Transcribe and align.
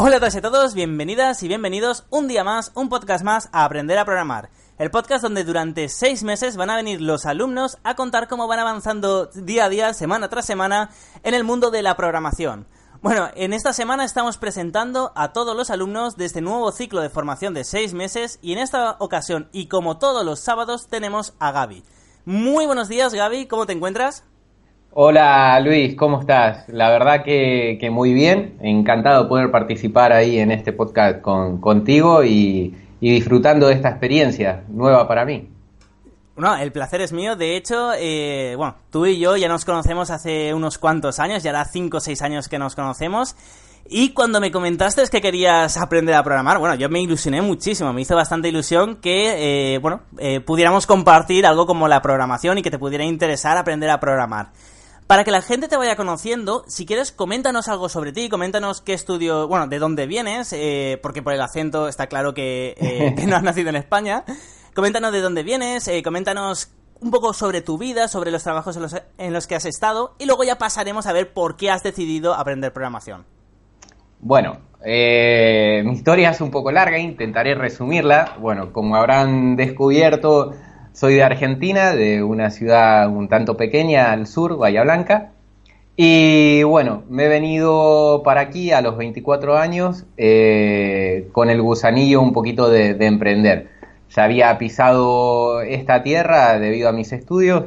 Hola 0.00 0.18
a 0.18 0.20
todos 0.20 0.34
y 0.36 0.38
a 0.38 0.42
todos, 0.42 0.74
bienvenidas 0.74 1.42
y 1.42 1.48
bienvenidos 1.48 2.04
un 2.10 2.28
día 2.28 2.44
más, 2.44 2.70
un 2.76 2.88
podcast 2.88 3.24
más 3.24 3.48
a 3.50 3.64
Aprender 3.64 3.98
a 3.98 4.04
Programar. 4.04 4.48
El 4.78 4.92
podcast 4.92 5.24
donde 5.24 5.42
durante 5.42 5.88
seis 5.88 6.22
meses 6.22 6.56
van 6.56 6.70
a 6.70 6.76
venir 6.76 7.00
los 7.00 7.26
alumnos 7.26 7.78
a 7.82 7.96
contar 7.96 8.28
cómo 8.28 8.46
van 8.46 8.60
avanzando 8.60 9.26
día 9.26 9.64
a 9.64 9.68
día, 9.68 9.92
semana 9.94 10.28
tras 10.28 10.46
semana, 10.46 10.90
en 11.24 11.34
el 11.34 11.42
mundo 11.42 11.72
de 11.72 11.82
la 11.82 11.96
programación. 11.96 12.68
Bueno, 13.02 13.28
en 13.34 13.52
esta 13.52 13.72
semana 13.72 14.04
estamos 14.04 14.38
presentando 14.38 15.10
a 15.16 15.32
todos 15.32 15.56
los 15.56 15.68
alumnos 15.68 16.16
de 16.16 16.26
este 16.26 16.42
nuevo 16.42 16.70
ciclo 16.70 17.00
de 17.00 17.10
formación 17.10 17.52
de 17.52 17.64
seis 17.64 17.92
meses 17.92 18.38
y 18.40 18.52
en 18.52 18.58
esta 18.58 18.94
ocasión, 19.00 19.48
y 19.50 19.66
como 19.66 19.98
todos 19.98 20.24
los 20.24 20.38
sábados, 20.38 20.86
tenemos 20.86 21.34
a 21.40 21.50
Gaby. 21.50 21.82
Muy 22.24 22.66
buenos 22.66 22.88
días 22.88 23.12
Gaby, 23.12 23.46
¿cómo 23.46 23.66
te 23.66 23.72
encuentras? 23.72 24.22
Hola 25.00 25.60
Luis, 25.60 25.94
¿cómo 25.94 26.18
estás? 26.18 26.68
La 26.68 26.90
verdad 26.90 27.22
que, 27.22 27.88
muy 27.88 28.12
bien, 28.12 28.58
encantado 28.60 29.22
de 29.22 29.28
poder 29.28 29.52
participar 29.52 30.12
ahí 30.12 30.40
en 30.40 30.50
este 30.50 30.72
podcast 30.72 31.20
con, 31.20 31.60
contigo 31.60 32.24
y, 32.24 32.74
disfrutando 33.00 33.68
de 33.68 33.74
esta 33.74 33.90
experiencia 33.90 34.64
nueva 34.66 35.06
para 35.06 35.24
mí. 35.24 35.50
No, 36.34 36.56
el 36.56 36.72
placer 36.72 37.00
es 37.00 37.12
mío. 37.12 37.36
De 37.36 37.56
hecho, 37.56 37.92
eh, 37.96 38.54
bueno, 38.56 38.74
tú 38.90 39.06
y 39.06 39.20
yo 39.20 39.36
ya 39.36 39.46
nos 39.46 39.64
conocemos 39.64 40.10
hace 40.10 40.52
unos 40.52 40.78
cuantos 40.78 41.20
años, 41.20 41.44
ya 41.44 41.50
era 41.50 41.64
5 41.64 41.96
o 41.96 42.00
6 42.00 42.20
años 42.22 42.48
que 42.48 42.58
nos 42.58 42.74
conocemos. 42.74 43.36
Y 43.88 44.08
cuando 44.14 44.40
me 44.40 44.50
comentaste 44.50 45.04
que 45.08 45.20
querías 45.20 45.76
aprender 45.76 46.16
a 46.16 46.24
programar, 46.24 46.58
bueno, 46.58 46.74
yo 46.74 46.88
me 46.88 47.00
ilusioné 47.00 47.40
muchísimo, 47.40 47.92
me 47.92 48.00
hizo 48.00 48.16
bastante 48.16 48.48
ilusión 48.48 48.96
que, 48.96 49.74
eh, 49.74 49.78
bueno, 49.78 50.00
eh, 50.18 50.40
pudiéramos 50.40 50.88
compartir 50.88 51.46
algo 51.46 51.66
como 51.66 51.86
la 51.86 52.02
programación 52.02 52.58
y 52.58 52.62
que 52.62 52.70
te 52.72 52.80
pudiera 52.80 53.04
interesar 53.04 53.56
aprender 53.56 53.90
a 53.90 54.00
programar. 54.00 54.48
Para 55.08 55.24
que 55.24 55.30
la 55.30 55.40
gente 55.40 55.68
te 55.68 55.76
vaya 55.78 55.96
conociendo, 55.96 56.64
si 56.66 56.84
quieres, 56.84 57.12
coméntanos 57.12 57.68
algo 57.68 57.88
sobre 57.88 58.12
ti, 58.12 58.28
coméntanos 58.28 58.82
qué 58.82 58.92
estudio, 58.92 59.48
bueno, 59.48 59.66
de 59.66 59.78
dónde 59.78 60.06
vienes, 60.06 60.52
eh, 60.52 61.00
porque 61.02 61.22
por 61.22 61.32
el 61.32 61.40
acento 61.40 61.88
está 61.88 62.08
claro 62.08 62.34
que, 62.34 62.74
eh, 62.76 63.14
no 63.26 63.36
has 63.36 63.42
nacido 63.42 63.70
en 63.70 63.76
España. 63.76 64.24
Coméntanos 64.74 65.10
de 65.12 65.22
dónde 65.22 65.42
vienes, 65.42 65.88
eh, 65.88 66.02
coméntanos 66.02 66.74
un 67.00 67.10
poco 67.10 67.32
sobre 67.32 67.62
tu 67.62 67.78
vida, 67.78 68.06
sobre 68.06 68.30
los 68.30 68.42
trabajos 68.42 68.76
en 69.16 69.32
los, 69.32 69.46
que 69.46 69.54
has 69.54 69.64
estado, 69.64 70.14
y 70.18 70.26
luego 70.26 70.44
ya 70.44 70.58
pasaremos 70.58 71.06
a 71.06 71.14
ver 71.14 71.32
por 71.32 71.56
qué 71.56 71.70
has 71.70 71.82
decidido 71.82 72.34
aprender 72.34 72.74
programación. 72.74 73.24
Bueno, 74.20 74.58
mi 74.84 75.92
historia 75.92 76.32
es 76.32 76.40
un 76.42 76.50
poco 76.50 76.70
larga, 76.70 76.98
intentaré 76.98 77.54
resumirla. 77.54 78.36
Bueno, 78.38 78.74
como 78.74 78.94
habrán 78.96 79.56
descubierto, 79.56 80.52
soy 80.98 81.14
de 81.14 81.22
Argentina, 81.22 81.94
de 81.94 82.24
una 82.24 82.50
ciudad 82.50 83.08
un 83.08 83.28
tanto 83.28 83.56
pequeña 83.56 84.10
al 84.10 84.26
sur, 84.26 84.58
Bahía 84.58 84.82
Blanca. 84.82 85.30
Y 85.96 86.64
bueno, 86.64 87.04
me 87.08 87.26
he 87.26 87.28
venido 87.28 88.22
para 88.24 88.40
aquí 88.40 88.72
a 88.72 88.80
los 88.80 88.96
24 88.96 89.58
años 89.58 90.06
eh, 90.16 91.28
con 91.30 91.50
el 91.50 91.62
gusanillo 91.62 92.20
un 92.20 92.32
poquito 92.32 92.68
de, 92.68 92.96
emprender. 93.06 93.68
Ya 94.10 94.24
había 94.24 94.58
pisado 94.58 95.60
esta 95.60 96.02
tierra 96.02 96.58
debido 96.58 96.88
a 96.88 96.92
mis 96.92 97.12
estudios, 97.12 97.66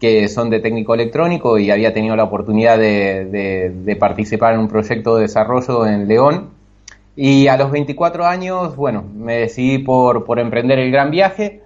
que 0.00 0.28
son 0.28 0.48
de 0.48 0.60
técnico 0.60 0.94
electrónico, 0.94 1.58
y 1.58 1.70
había 1.70 1.92
tenido 1.92 2.16
la 2.16 2.24
oportunidad 2.24 2.78
de, 2.78 3.96
participar 4.00 4.54
en 4.54 4.60
un 4.60 4.68
proyecto 4.68 5.16
de 5.16 5.22
desarrollo 5.22 5.86
en 5.86 6.08
León. 6.08 6.48
Y 7.16 7.48
a 7.48 7.58
los 7.58 7.70
24 7.70 8.24
años, 8.24 8.76
bueno, 8.76 9.04
me 9.14 9.36
decidí 9.36 9.76
por, 9.76 10.24
por 10.24 10.38
emprender 10.38 10.78
el 10.78 10.90
gran 10.90 11.10
viaje 11.10 11.61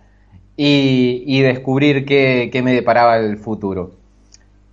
y, 0.57 1.41
descubrir 1.43 2.05
qué, 2.07 2.61
me 2.65 2.73
deparaba 2.73 3.19
el 3.19 3.37
futuro. 3.37 3.93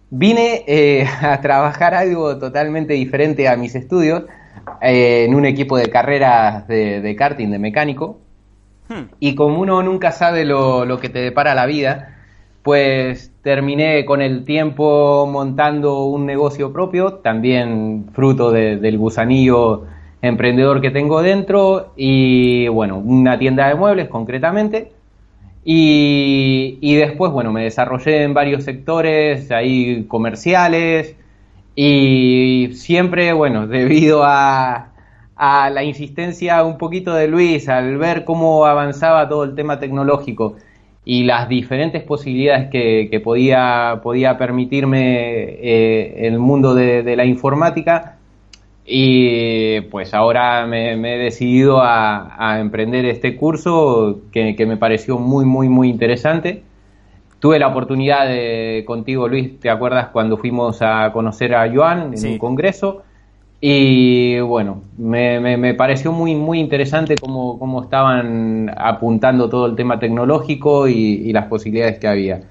Vine 0.10 0.64
eh, 0.68 1.06
a 1.22 1.42
trabajar 1.42 1.94
algo 1.94 2.38
totalmente 2.38 2.94
diferente 2.94 3.48
a 3.48 3.58
mis 3.58 3.76
estudios 3.76 4.24
eh, 4.82 5.26
en 5.26 5.36
un 5.36 5.46
equipo 5.46 5.78
de 5.78 5.90
carreras 5.90 6.68
de, 6.68 7.16
karting, 7.18 7.50
de 7.50 7.60
mecánico. 7.60 8.20
Hmm. 8.88 9.10
Y 9.20 9.36
como 9.36 9.60
uno 9.60 9.82
nunca 9.84 10.12
sabe 10.12 10.46
lo, 10.46 11.00
que 11.00 11.10
te 11.10 11.20
depara 11.20 11.56
la 11.56 11.66
vida, 11.66 12.16
pues 12.62 13.32
terminé 13.42 14.06
con 14.06 14.22
el 14.22 14.46
tiempo 14.46 15.28
montando 15.30 16.06
un 16.06 16.26
negocio 16.26 16.72
propio, 16.72 17.16
también 17.16 18.06
fruto 18.14 18.52
del 18.52 18.98
gusanillo 18.98 19.86
emprendedor 20.22 20.80
que 20.80 20.90
tengo 20.90 21.22
dentro 21.22 21.92
y 21.98 22.70
bueno, 22.70 22.98
una 22.98 23.38
tienda 23.38 23.68
de 23.68 23.76
muebles 23.76 24.08
concretamente 24.08 24.93
y, 25.66 26.96
después, 26.96 27.32
bueno, 27.32 27.52
me 27.52 27.64
desarrollé 27.64 28.24
en 28.24 28.34
varios 28.34 28.64
sectores 28.66 29.50
ahí 29.52 30.06
comerciales 30.08 31.16
y 31.76 32.70
siempre, 32.74 33.34
bueno, 33.34 33.68
debido 33.68 34.24
a, 34.24 34.92
a 35.36 35.70
la 35.70 35.84
insistencia 35.84 36.64
un 36.64 36.78
poquito 36.78 37.14
de 37.14 37.28
Luis, 37.28 37.70
al 37.70 37.98
ver 37.98 38.26
cómo 38.26 38.66
avanzaba 38.66 39.28
todo 39.30 39.44
el 39.46 39.56
tema 39.56 39.80
tecnológico 39.80 40.58
y 41.06 41.24
las 41.24 41.50
diferentes 41.50 42.04
posibilidades 42.04 42.70
que, 42.70 43.22
podía, 43.24 44.00
podía 44.04 44.38
permitirme 44.38 45.40
eh, 45.62 46.28
el 46.28 46.40
mundo 46.40 46.76
de 46.76 47.16
la 47.16 47.26
informática, 47.26 48.13
y 48.86 49.82
pues 49.82 50.14
ahora 50.14 50.66
me, 50.66 50.94
he 50.94 51.18
decidido 51.18 51.82
a, 51.82 52.60
emprender 52.60 53.06
este 53.06 53.36
curso 53.36 54.22
que, 54.32 54.66
me 54.66 54.78
pareció 54.78 55.18
muy, 55.18 55.46
muy, 55.46 55.70
muy 55.70 55.90
interesante. 55.90 56.64
Tuve 57.40 57.60
la 57.60 57.68
oportunidad 57.68 58.28
de, 58.28 58.84
contigo, 58.86 59.28
Luis, 59.28 59.60
¿te 59.60 59.70
acuerdas 59.70 60.08
cuando 60.08 60.38
fuimos 60.38 60.82
a 60.82 61.12
conocer 61.14 61.56
a 61.56 61.72
Joan 61.74 62.14
en 62.14 62.32
un 62.34 62.38
congreso? 62.38 63.04
Y 63.60 64.42
bueno, 64.42 64.84
me, 64.98 65.74
pareció 65.76 66.12
muy, 66.12 66.36
muy 66.36 66.60
interesante 66.60 67.16
cómo, 67.16 67.58
cómo, 67.58 67.84
estaban 67.84 68.70
apuntando 68.76 69.50
todo 69.50 69.68
el 69.68 69.76
tema 69.76 70.00
tecnológico 70.00 70.90
y, 70.90 70.94
y 70.94 71.32
las 71.32 71.48
posibilidades 71.48 72.00
que 72.00 72.08
había. 72.08 72.42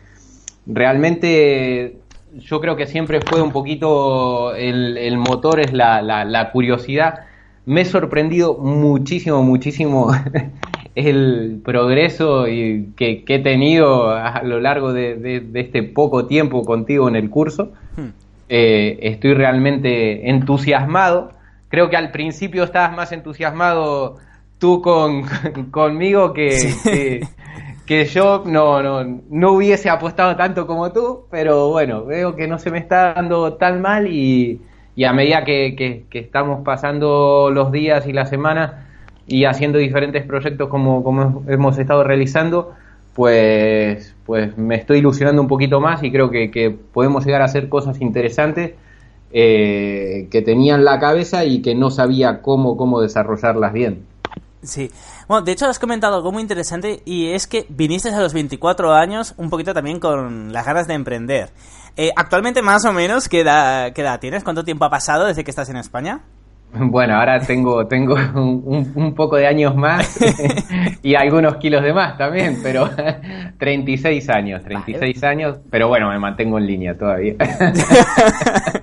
Realmente 0.65 1.97
yo 2.39 2.61
creo 2.61 2.77
que 2.77 2.87
siempre 2.87 3.21
fue 3.21 3.43
un 3.43 3.53
poquito 3.53 4.55
el, 4.55 5.17
motor, 5.17 5.61
es 5.61 5.73
la, 5.73 6.51
curiosidad. 6.53 7.21
Me 7.67 7.83
he 7.83 7.85
sorprendido 7.85 8.55
muchísimo, 8.55 9.43
muchísimo 9.43 10.13
el 10.95 11.61
progreso 11.65 12.49
y 12.49 12.93
que, 12.97 13.25
he 13.27 13.39
tenido 13.39 14.11
a 14.11 14.43
lo 14.43 14.61
largo 14.61 14.93
de, 14.93 15.47
este 15.55 15.83
poco 15.83 16.27
tiempo 16.27 16.65
contigo 16.65 17.09
en 17.09 17.17
el 17.17 17.31
curso. 17.31 17.73
Hmm. 17.97 18.11
Eh, 18.49 18.99
estoy 19.03 19.35
realmente 19.35 20.29
entusiasmado. 20.29 21.33
Creo 21.69 21.89
que 21.89 21.97
al 21.97 22.11
principio 22.11 22.65
estabas 22.65 22.95
más 22.95 23.13
entusiasmado 23.13 24.17
tú 24.59 24.83
con, 24.83 25.25
conmigo 25.71 26.33
que, 26.33 26.49
que 26.85 27.21
yo 27.87 28.43
no, 28.47 28.83
no, 28.83 29.21
no 29.29 29.53
hubiese 29.53 29.91
apostado 29.91 30.37
tanto 30.37 30.67
como 30.67 30.93
tú, 30.93 31.25
pero 31.31 31.69
bueno, 31.69 32.05
veo 32.05 32.37
que 32.37 32.47
no 32.47 32.59
se 32.59 32.71
me 32.71 32.79
está 32.79 33.15
dando 33.15 33.55
tan 33.55 33.81
mal 33.83 34.07
y, 34.07 34.61
a 35.05 35.13
medida 35.13 35.45
que, 35.45 36.05
estamos 36.13 36.63
pasando 36.65 37.51
los 37.53 37.73
días 37.73 38.07
y 38.07 38.13
las 38.13 38.31
semanas 38.31 38.73
y 39.27 39.45
haciendo 39.45 39.79
diferentes 39.79 40.25
proyectos 40.25 40.69
como, 40.69 41.03
como 41.05 41.45
hemos 41.49 41.79
estado 41.79 42.05
realizando, 42.05 42.73
pues, 43.15 44.15
pues 44.25 44.57
me 44.57 44.77
estoy 44.77 44.99
ilusionando 44.99 45.43
un 45.43 45.49
poquito 45.49 45.81
más 45.81 46.03
y 46.03 46.11
creo 46.11 46.31
que, 46.31 46.77
podemos 46.93 47.27
llegar 47.27 47.43
a 47.43 47.47
hacer 47.47 47.69
cosas 47.69 48.01
interesantes 48.01 48.73
eh, 49.33 50.29
que 50.31 50.43
tenía 50.43 50.75
en 50.75 50.85
la 50.85 50.99
cabeza 51.01 51.45
y 51.45 51.63
que 51.63 51.75
no 51.75 51.91
sabía 51.91 52.43
cómo, 52.43 52.77
cómo 52.77 53.01
desarrollarlas 53.01 53.73
bien. 53.73 54.12
Sí. 54.63 54.91
Bueno, 55.27 55.45
de 55.45 55.53
hecho 55.53 55.67
has 55.67 55.79
comentado 55.79 56.17
algo 56.17 56.31
muy 56.31 56.43
interesante 56.43 57.03
y 57.05 57.31
es 57.31 57.47
que 57.47 57.67
viniste 57.69 58.11
a 58.11 58.21
los 58.21 58.33
24 58.33 58.93
años 58.93 59.35
un 59.37 59.51
poquito 59.51 59.75
también 59.75 59.99
con 59.99 60.53
las 60.53 60.65
ganas 60.65 60.87
de 60.87 60.95
emprender. 60.95 61.51
Eh, 61.97 62.11
actualmente 62.17 62.63
más 62.63 62.85
o 62.85 62.93
menos, 62.93 63.29
¿qué 63.29 63.41
edad, 63.41 63.93
¿qué 63.93 64.03
edad 64.03 64.21
tienes? 64.21 64.45
¿Cuánto 64.45 64.65
tiempo 64.65 64.85
ha 64.85 64.91
pasado 64.91 65.27
desde 65.27 65.45
que 65.45 65.51
estás 65.51 65.69
en 65.69 65.77
España? 65.77 66.21
Bueno, 66.75 67.17
ahora 67.17 67.39
tengo, 67.39 67.87
tengo 67.87 68.15
un, 68.15 69.13
poco 69.15 69.37
de 69.37 69.47
años 69.47 69.77
más 69.77 70.19
y 71.03 71.15
algunos 71.15 71.57
kilos 71.57 71.83
de 71.83 71.93
más 71.93 72.17
también, 72.17 72.61
pero 72.63 72.89
36 73.59 74.31
años, 74.31 74.63
36 74.63 75.23
años, 75.23 75.59
pero 75.71 75.89
bueno, 75.89 76.09
me 76.09 76.19
mantengo 76.19 76.57
en 76.59 76.67
línea 76.67 76.97
todavía. 76.97 77.35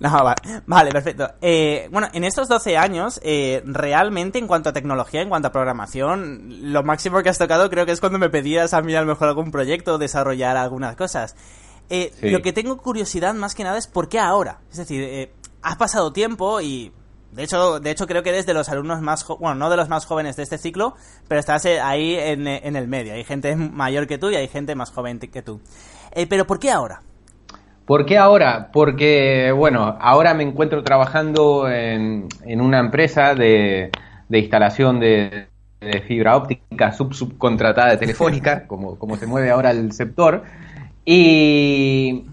No, 0.10 0.34
vale, 0.66 0.90
perfecto. 0.90 1.30
Eh, 1.42 1.88
bueno, 1.92 2.08
en 2.14 2.24
estos 2.24 2.48
12 2.48 2.78
años, 2.78 3.20
eh, 3.22 3.62
realmente 3.66 4.38
en 4.38 4.46
cuanto 4.46 4.70
a 4.70 4.72
tecnología, 4.72 5.20
en 5.20 5.28
cuanto 5.28 5.48
a 5.48 5.52
programación, 5.52 6.72
lo 6.72 6.82
máximo 6.82 7.22
que 7.22 7.28
has 7.28 7.36
tocado 7.36 7.68
creo 7.68 7.84
que 7.84 7.92
es 7.92 8.00
cuando 8.00 8.18
me 8.18 8.30
pedías 8.30 8.72
a 8.72 8.80
mí 8.80 8.94
a 8.94 9.02
lo 9.02 9.06
mejor 9.06 9.28
algún 9.28 9.50
proyecto, 9.50 9.98
desarrollar 9.98 10.56
algunas 10.56 10.96
cosas. 10.96 11.36
Eh, 11.90 12.12
Lo 12.22 12.40
que 12.40 12.52
tengo 12.52 12.78
curiosidad 12.78 13.34
más 13.34 13.54
que 13.54 13.64
nada 13.64 13.76
es 13.76 13.88
por 13.88 14.08
qué 14.08 14.18
ahora. 14.18 14.60
Es 14.70 14.78
decir, 14.78 15.02
eh, 15.02 15.32
has 15.60 15.76
pasado 15.76 16.12
tiempo 16.12 16.60
y 16.60 16.92
de 17.32 17.42
hecho, 17.42 17.78
de 17.78 17.90
hecho 17.90 18.06
creo 18.06 18.22
que 18.22 18.30
eres 18.30 18.46
de 18.46 18.54
los 18.54 18.68
alumnos 18.68 19.02
más, 19.02 19.26
bueno, 19.26 19.56
no 19.56 19.68
de 19.68 19.76
los 19.76 19.88
más 19.88 20.06
jóvenes 20.06 20.36
de 20.36 20.44
este 20.44 20.56
ciclo, 20.56 20.94
pero 21.28 21.40
estás 21.40 21.66
ahí 21.66 22.14
en, 22.14 22.46
en 22.46 22.76
el 22.76 22.88
medio. 22.88 23.12
Hay 23.12 23.24
gente 23.24 23.54
mayor 23.54 24.06
que 24.06 24.18
tú 24.18 24.30
y 24.30 24.36
hay 24.36 24.48
gente 24.48 24.74
más 24.74 24.92
joven 24.92 25.18
que 25.18 25.42
tú. 25.42 25.60
Eh, 26.12 26.26
pero 26.26 26.46
¿por 26.46 26.58
qué 26.58 26.70
ahora? 26.70 27.02
¿Por 27.90 28.06
qué 28.06 28.18
ahora? 28.18 28.70
Porque, 28.72 29.50
bueno, 29.50 29.96
ahora 30.00 30.32
me 30.32 30.44
encuentro 30.44 30.84
trabajando 30.84 31.68
en, 31.68 32.28
una 32.46 32.78
empresa 32.78 33.34
de, 33.34 33.90
instalación 34.30 35.00
de, 35.00 35.48
fibra 36.06 36.36
óptica 36.36 36.92
sub 36.92 37.12
subcontratada 37.12 37.90
de 37.90 37.96
Telefónica, 37.96 38.64
como, 38.68 38.96
como 38.96 39.16
se 39.16 39.26
mueve 39.26 39.50
ahora 39.50 39.72
el 39.72 39.90
sector. 39.90 40.44
Y, 41.04 42.26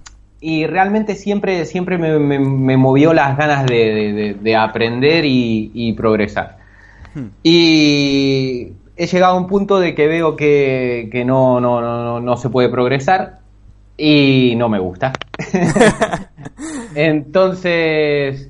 realmente 0.68 1.16
siempre, 1.16 1.66
siempre 1.66 1.98
me, 1.98 2.78
movió 2.78 3.16
las 3.16 3.36
ganas 3.36 3.66
de, 3.66 4.56
aprender 4.56 5.24
y, 5.26 5.92
progresar. 5.94 6.60
Hmm. 7.16 7.30
Y 7.42 8.74
he 8.96 9.08
llegado 9.08 9.34
a 9.34 9.40
un 9.40 9.48
punto 9.48 9.80
de 9.80 9.96
que 9.96 10.06
veo 10.06 10.36
que, 10.36 11.24
no, 11.26 11.60
no, 11.60 11.82
no, 11.82 12.20
no 12.20 12.38
se 12.38 12.48
puede 12.48 12.70
progresar 12.70 13.47
y 13.98 14.56
no 14.56 14.70
me 14.70 14.80
gusta. 14.80 15.14
Entonces, 16.96 18.50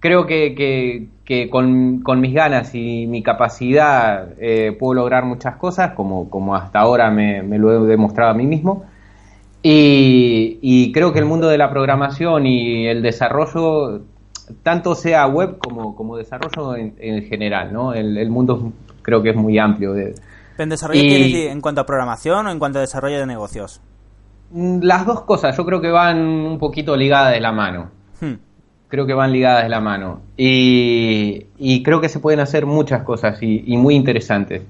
creo 0.00 0.26
que, 0.26 1.08
con, 1.50 2.20
mis 2.20 2.34
ganas 2.34 2.74
y 2.74 3.06
mi 3.06 3.22
capacidad 3.22 4.28
eh, 4.38 4.76
puedo 4.78 4.94
lograr 4.94 5.24
muchas 5.24 5.56
cosas, 5.56 5.92
como, 5.92 6.28
como 6.28 6.56
hasta 6.56 6.80
ahora 6.80 7.10
me, 7.10 7.42
lo 7.58 7.72
he 7.72 7.88
demostrado 7.88 8.32
a 8.32 8.34
mí 8.34 8.46
mismo. 8.46 8.84
Y, 9.62 10.92
creo 10.92 11.12
que 11.12 11.18
el 11.18 11.26
mundo 11.26 11.48
de 11.48 11.58
la 11.58 11.70
programación 11.70 12.46
y 12.46 12.86
el 12.86 13.02
desarrollo, 13.02 14.02
tanto 14.62 14.94
sea 14.94 15.26
web 15.26 15.58
como, 15.58 15.94
como 15.94 16.16
desarrollo 16.16 16.76
en, 16.76 17.22
general, 17.24 17.72
¿no? 17.72 17.92
El, 17.92 18.30
mundo 18.30 18.72
creo 19.02 19.22
que 19.22 19.30
es 19.30 19.36
muy 19.36 19.58
amplio. 19.58 19.92
De, 19.92 20.14
¿En 20.56 20.68
desarrollo 20.70 21.00
en 21.00 21.60
cuanto 21.60 21.82
a 21.82 21.86
programación 21.86 22.46
o 22.46 22.50
en 22.50 22.58
cuanto 22.58 22.78
a 22.78 22.82
desarrollo 22.82 23.18
de 23.18 23.26
negocios? 23.26 23.82
Mm, 24.50 24.80
las 24.82 25.06
dos 25.06 25.22
cosas 25.22 25.56
yo 25.56 25.64
creo 25.66 25.80
que 25.80 25.90
van 25.90 26.18
un 26.18 26.58
poquito 26.58 26.96
ligadas 26.96 27.32
de 27.32 27.40
la 27.40 27.52
mano. 27.52 27.90
Hmm. 28.20 28.34
Creo 28.88 29.06
que 29.06 29.14
van 29.14 29.32
ligadas 29.32 29.64
de 29.64 29.68
la 29.68 29.80
mano. 29.80 30.22
Y, 30.36 31.82
creo 31.82 32.00
que 32.00 32.08
se 32.08 32.20
pueden 32.20 32.40
hacer 32.40 32.66
muchas 32.66 33.02
cosas 33.02 33.38
y, 33.42 33.76
muy 33.76 33.94
interesantes. 33.94 34.62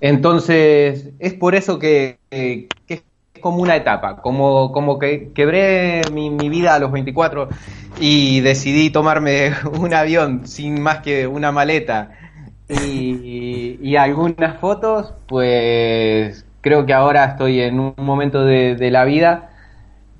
Entonces, 0.00 1.10
es 1.18 1.34
por 1.34 1.54
eso 1.54 1.78
que, 1.78 2.18
es 2.30 3.04
como 3.40 3.58
una 3.62 3.76
etapa, 3.76 4.16
como, 4.22 4.72
como 4.72 4.98
que 4.98 5.30
quebré 5.34 6.02
mi, 6.12 6.30
vida 6.48 6.74
a 6.74 6.78
los 6.78 6.90
24 6.92 7.48
y 8.00 8.40
decidí 8.40 8.90
tomarme 8.90 9.52
un 9.80 9.94
avión 9.94 10.46
sin 10.46 10.82
más 10.82 10.98
que 10.98 11.26
una 11.26 11.52
maleta 11.52 12.10
y, 12.68 13.78
y 13.80 13.96
algunas 13.96 14.58
fotos, 14.58 15.14
pues 15.28 16.43
creo 16.64 16.86
que 16.86 16.94
ahora 16.94 17.26
estoy 17.26 17.60
en 17.60 17.78
un 17.78 17.92
momento 17.98 18.42
de, 18.42 18.90
la 18.90 19.04
vida. 19.04 19.50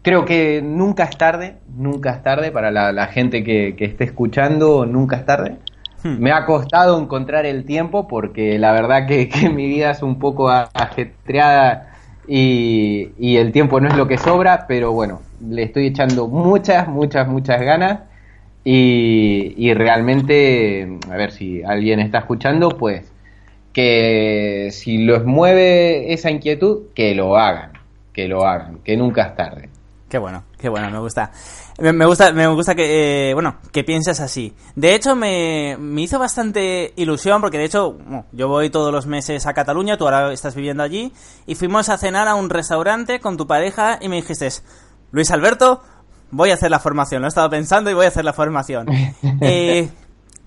Creo 0.03 0.27
que 0.27 0.61
nunca 0.63 1.05
es 1.05 1.17
tarde, 1.17 1.57
nunca 1.75 2.11
es 2.11 2.23
tarde 2.23 2.53
para 2.53 2.71
la, 2.71 3.07
gente 3.07 3.43
que, 3.43 3.75
esté 3.79 4.05
escuchando, 4.05 4.85
nunca 4.85 5.17
es 5.17 5.25
tarde. 5.25 5.57
Hmm. 6.03 6.17
Me 6.21 6.33
ha 6.33 6.45
costado 6.45 7.01
encontrar 7.01 7.47
el 7.47 7.65
tiempo 7.65 8.07
porque 8.07 8.59
la 8.59 8.73
verdad 8.73 9.07
que, 9.07 9.31
mi 9.55 9.67
vida 9.67 9.93
es 9.93 10.03
un 10.03 10.19
poco 10.19 10.51
ajetreada 10.51 11.95
y, 12.29 13.37
el 13.39 13.51
tiempo 13.51 13.81
no 13.81 13.89
es 13.89 13.97
lo 13.97 14.07
que 14.07 14.19
sobra, 14.19 14.67
pero 14.69 14.93
bueno, 14.93 15.23
le 15.41 15.63
estoy 15.63 15.87
echando 15.87 16.29
muchas, 16.29 16.89
muchas, 16.89 17.27
muchas 17.27 17.63
ganas 17.63 18.01
y, 18.65 19.55
y 19.57 19.73
realmente, 19.73 20.99
a 21.11 21.17
ver 21.17 21.33
si 21.33 21.63
alguien 21.63 22.01
está 22.01 22.19
escuchando, 22.19 22.69
pues 22.69 23.14
que 23.75 24.69
si 24.71 24.99
los 24.99 25.27
mueve 25.27 26.15
esa 26.15 26.31
inquietud, 26.31 26.85
que 26.95 27.15
lo 27.15 27.37
hagan, 27.37 27.73
que 28.13 28.29
lo 28.29 28.47
hagan, 28.47 28.79
que 28.79 28.97
nunca 28.97 29.23
es 29.27 29.37
tarde. 29.37 29.69
Qué 30.09 30.17
bueno, 30.17 30.45
qué 30.57 30.69
bueno, 30.69 30.89
me 30.91 31.01
gusta. 31.01 31.33
Me, 31.79 32.07
gusta, 32.07 32.31
me 32.33 32.47
gusta 32.47 32.77
que, 32.77 33.31
eh, 33.31 33.35
bueno, 33.35 33.57
que 33.73 33.83
pienses 33.83 34.21
así. 34.21 34.55
De 34.77 34.95
hecho, 34.95 35.17
me, 35.17 35.77
me, 35.77 36.03
hizo 36.03 36.21
bastante 36.21 36.93
ilusión 36.95 37.41
porque 37.41 37.59
de 37.59 37.65
hecho, 37.65 37.99
yo 38.31 38.47
voy 38.47 38.71
todos 38.71 38.93
los 38.93 39.07
meses 39.07 39.45
a 39.45 39.55
Cataluña, 39.55 39.97
tú 39.97 40.05
ahora 40.05 40.33
estás 40.33 40.55
viviendo 40.55 40.85
allí, 40.85 41.13
y 41.47 41.57
fuimos 41.57 41.89
a 41.89 41.99
cenar 41.99 42.29
a 42.29 42.37
un 42.37 42.49
restaurante 42.49 43.19
con 43.19 43.37
tu 43.37 43.49
pareja 43.49 43.99
y 44.01 44.09
me 44.09 44.17
dijiste, 44.17 44.49
Luis 45.11 45.33
Alberto, 45.33 45.83
voy 46.31 46.53
a 46.53 46.55
hacer 46.55 46.71
la 46.71 46.79
formación. 46.79 47.23
Lo 47.23 47.27
he 47.27 47.29
estado 47.29 47.51
pensando 47.51 47.91
y 47.91 47.95
voy 47.95 48.05
a 48.05 48.09
hacer 48.09 48.25
la 48.25 48.33
formación. 48.33 48.87
eh, 49.41 49.89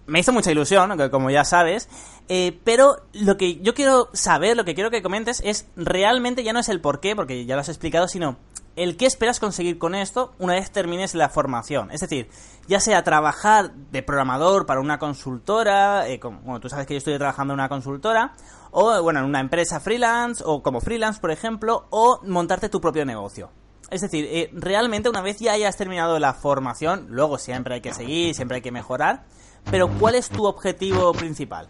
me 0.06 0.20
hizo 0.20 0.32
mucha 0.32 0.52
ilusión, 0.52 0.98
como 1.10 1.30
ya 1.30 1.44
sabes, 1.44 1.90
eh, 2.30 2.60
pero 2.64 2.98
lo 3.14 3.38
que 3.38 3.60
yo 3.62 3.74
quiero 3.74 4.10
saber, 4.14 4.58
lo 4.58 4.66
que 4.66 4.76
quiero 4.76 4.92
que 4.92 5.02
comentes 5.02 5.42
es 5.44 5.68
realmente 5.76 6.44
ya 6.44 6.54
no 6.54 6.60
es 6.60 6.70
el 6.70 6.82
por 6.82 7.00
qué, 7.00 7.16
porque 7.16 7.46
ya 7.46 7.56
lo 7.56 7.62
has 7.62 7.70
explicado, 7.70 8.08
sino 8.08 8.38
el 8.76 8.96
qué 8.96 9.08
esperas 9.08 9.40
conseguir 9.40 9.80
con 9.80 9.96
esto 9.96 10.34
una 10.38 10.54
vez 10.54 10.72
termines 10.72 11.16
la 11.16 11.30
formación. 11.30 11.92
Es 11.92 12.02
decir, 12.02 12.30
ya 12.68 12.80
sea 12.80 13.04
trabajar 13.04 13.74
de 13.74 14.04
programador 14.04 14.66
para 14.66 14.80
una 14.80 15.00
consultora, 15.00 16.08
eh, 16.08 16.20
como 16.20 16.60
tú 16.60 16.70
sabes 16.70 16.86
que 16.86 16.94
yo 16.94 17.00
estoy 17.00 17.18
trabajando 17.18 17.54
en 17.54 17.60
una 17.60 17.70
consultora, 17.70 18.36
o 18.72 19.02
bueno, 19.02 19.20
en 19.20 19.26
una 19.26 19.40
empresa 19.40 19.80
freelance, 19.80 20.44
o 20.46 20.62
como 20.62 20.80
freelance, 20.80 21.20
por 21.20 21.32
ejemplo, 21.32 21.88
o 21.90 22.20
montarte 22.24 22.70
tu 22.70 22.80
propio 22.80 23.04
negocio. 23.04 23.50
Es 23.90 24.02
decir, 24.02 24.28
eh, 24.30 24.50
realmente 24.54 25.10
una 25.10 25.22
vez 25.22 25.40
ya 25.40 25.54
hayas 25.54 25.76
terminado 25.78 26.20
la 26.20 26.34
formación, 26.34 27.08
luego 27.10 27.38
siempre 27.38 27.76
hay 27.76 27.82
que 27.82 27.94
seguir, 27.94 28.36
siempre 28.36 28.58
hay 28.58 28.62
que 28.62 28.72
mejorar, 28.72 29.24
pero 29.72 29.88
¿cuál 29.88 30.16
es 30.16 30.30
tu 30.30 30.46
objetivo 30.46 31.14
principal? 31.14 31.70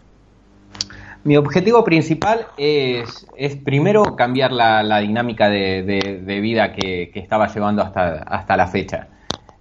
Mi 1.28 1.36
objetivo 1.36 1.84
principal 1.84 2.46
es, 2.56 3.26
es 3.36 3.54
primero 3.56 4.16
cambiar 4.16 4.50
la, 4.50 4.98
dinámica 5.00 5.50
de, 5.50 6.40
vida 6.40 6.72
que, 6.72 7.10
estaba 7.16 7.52
llevando 7.52 7.82
hasta, 7.82 8.22
hasta 8.22 8.56
la 8.56 8.66
fecha. 8.66 9.08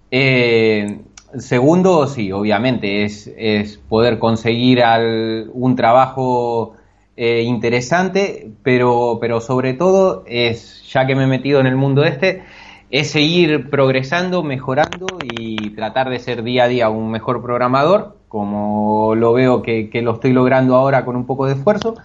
Eh, 0.10 1.02
segundo, 1.38 2.08
sí, 2.08 2.32
obviamente, 2.32 3.04
es, 3.04 3.30
es 3.36 3.76
poder 3.76 4.18
conseguir 4.18 4.82
un 5.52 5.76
trabajo 5.76 6.76
eh, 7.18 7.42
interesante, 7.42 8.50
pero, 8.64 9.18
pero 9.20 9.42
sobre 9.42 9.74
todo 9.74 10.24
es, 10.26 10.90
ya 10.90 11.06
que 11.06 11.16
me 11.16 11.26
he 11.26 11.28
metido 11.28 11.60
en 11.60 11.68
el 11.68 11.76
mundo 11.76 12.06
este, 12.06 12.44
es 12.92 13.12
seguir 13.12 13.70
progresando, 13.70 14.42
mejorando 14.42 15.06
y 15.22 15.72
tratar 15.72 16.10
de 16.12 16.20
ser 16.20 16.44
día 16.44 16.64
a 16.64 16.68
día 16.70 16.88
un 16.88 17.12
mejor 17.12 17.42
programador 17.42 18.17
como 18.28 19.16
lo 19.16 19.34
veo 19.34 19.62
que, 19.62 19.90
lo 20.02 20.14
estoy 20.14 20.34
logrando 20.34 20.76
ahora 20.76 21.06
con 21.06 21.16
un 21.16 21.26
poco 21.26 21.46
de 21.46 21.54
esfuerzo, 21.54 21.96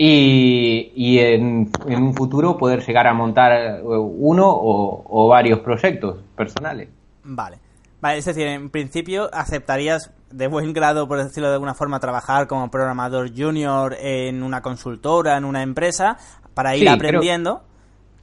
y, 0.00 1.18
en, 1.18 1.70
un 1.86 2.14
futuro 2.14 2.56
poder 2.56 2.86
llegar 2.86 3.08
a 3.08 3.14
montar 3.14 3.52
eh, 3.52 3.82
uno 3.82 4.44
o, 4.48 5.28
varios 5.28 5.60
proyectos 5.60 6.18
personales. 6.36 6.88
Vale. 7.24 7.58
Vale, 8.00 8.18
es 8.18 8.24
decir, 8.26 8.46
en 8.46 8.70
principio 8.70 9.28
aceptarías 9.32 10.12
de 10.30 10.46
buen 10.46 10.72
grado, 10.72 11.08
por 11.08 11.18
decirlo 11.18 11.48
de 11.48 11.54
alguna 11.54 11.74
forma, 11.74 11.98
trabajar 11.98 12.46
como 12.46 12.70
programador 12.70 13.36
junior 13.36 13.96
en 13.98 14.44
una 14.44 14.62
consultora, 14.62 15.36
en 15.36 15.44
una 15.44 15.62
empresa, 15.62 16.16
para 16.54 16.76
ir 16.76 16.88
aprendiendo. 16.88 17.62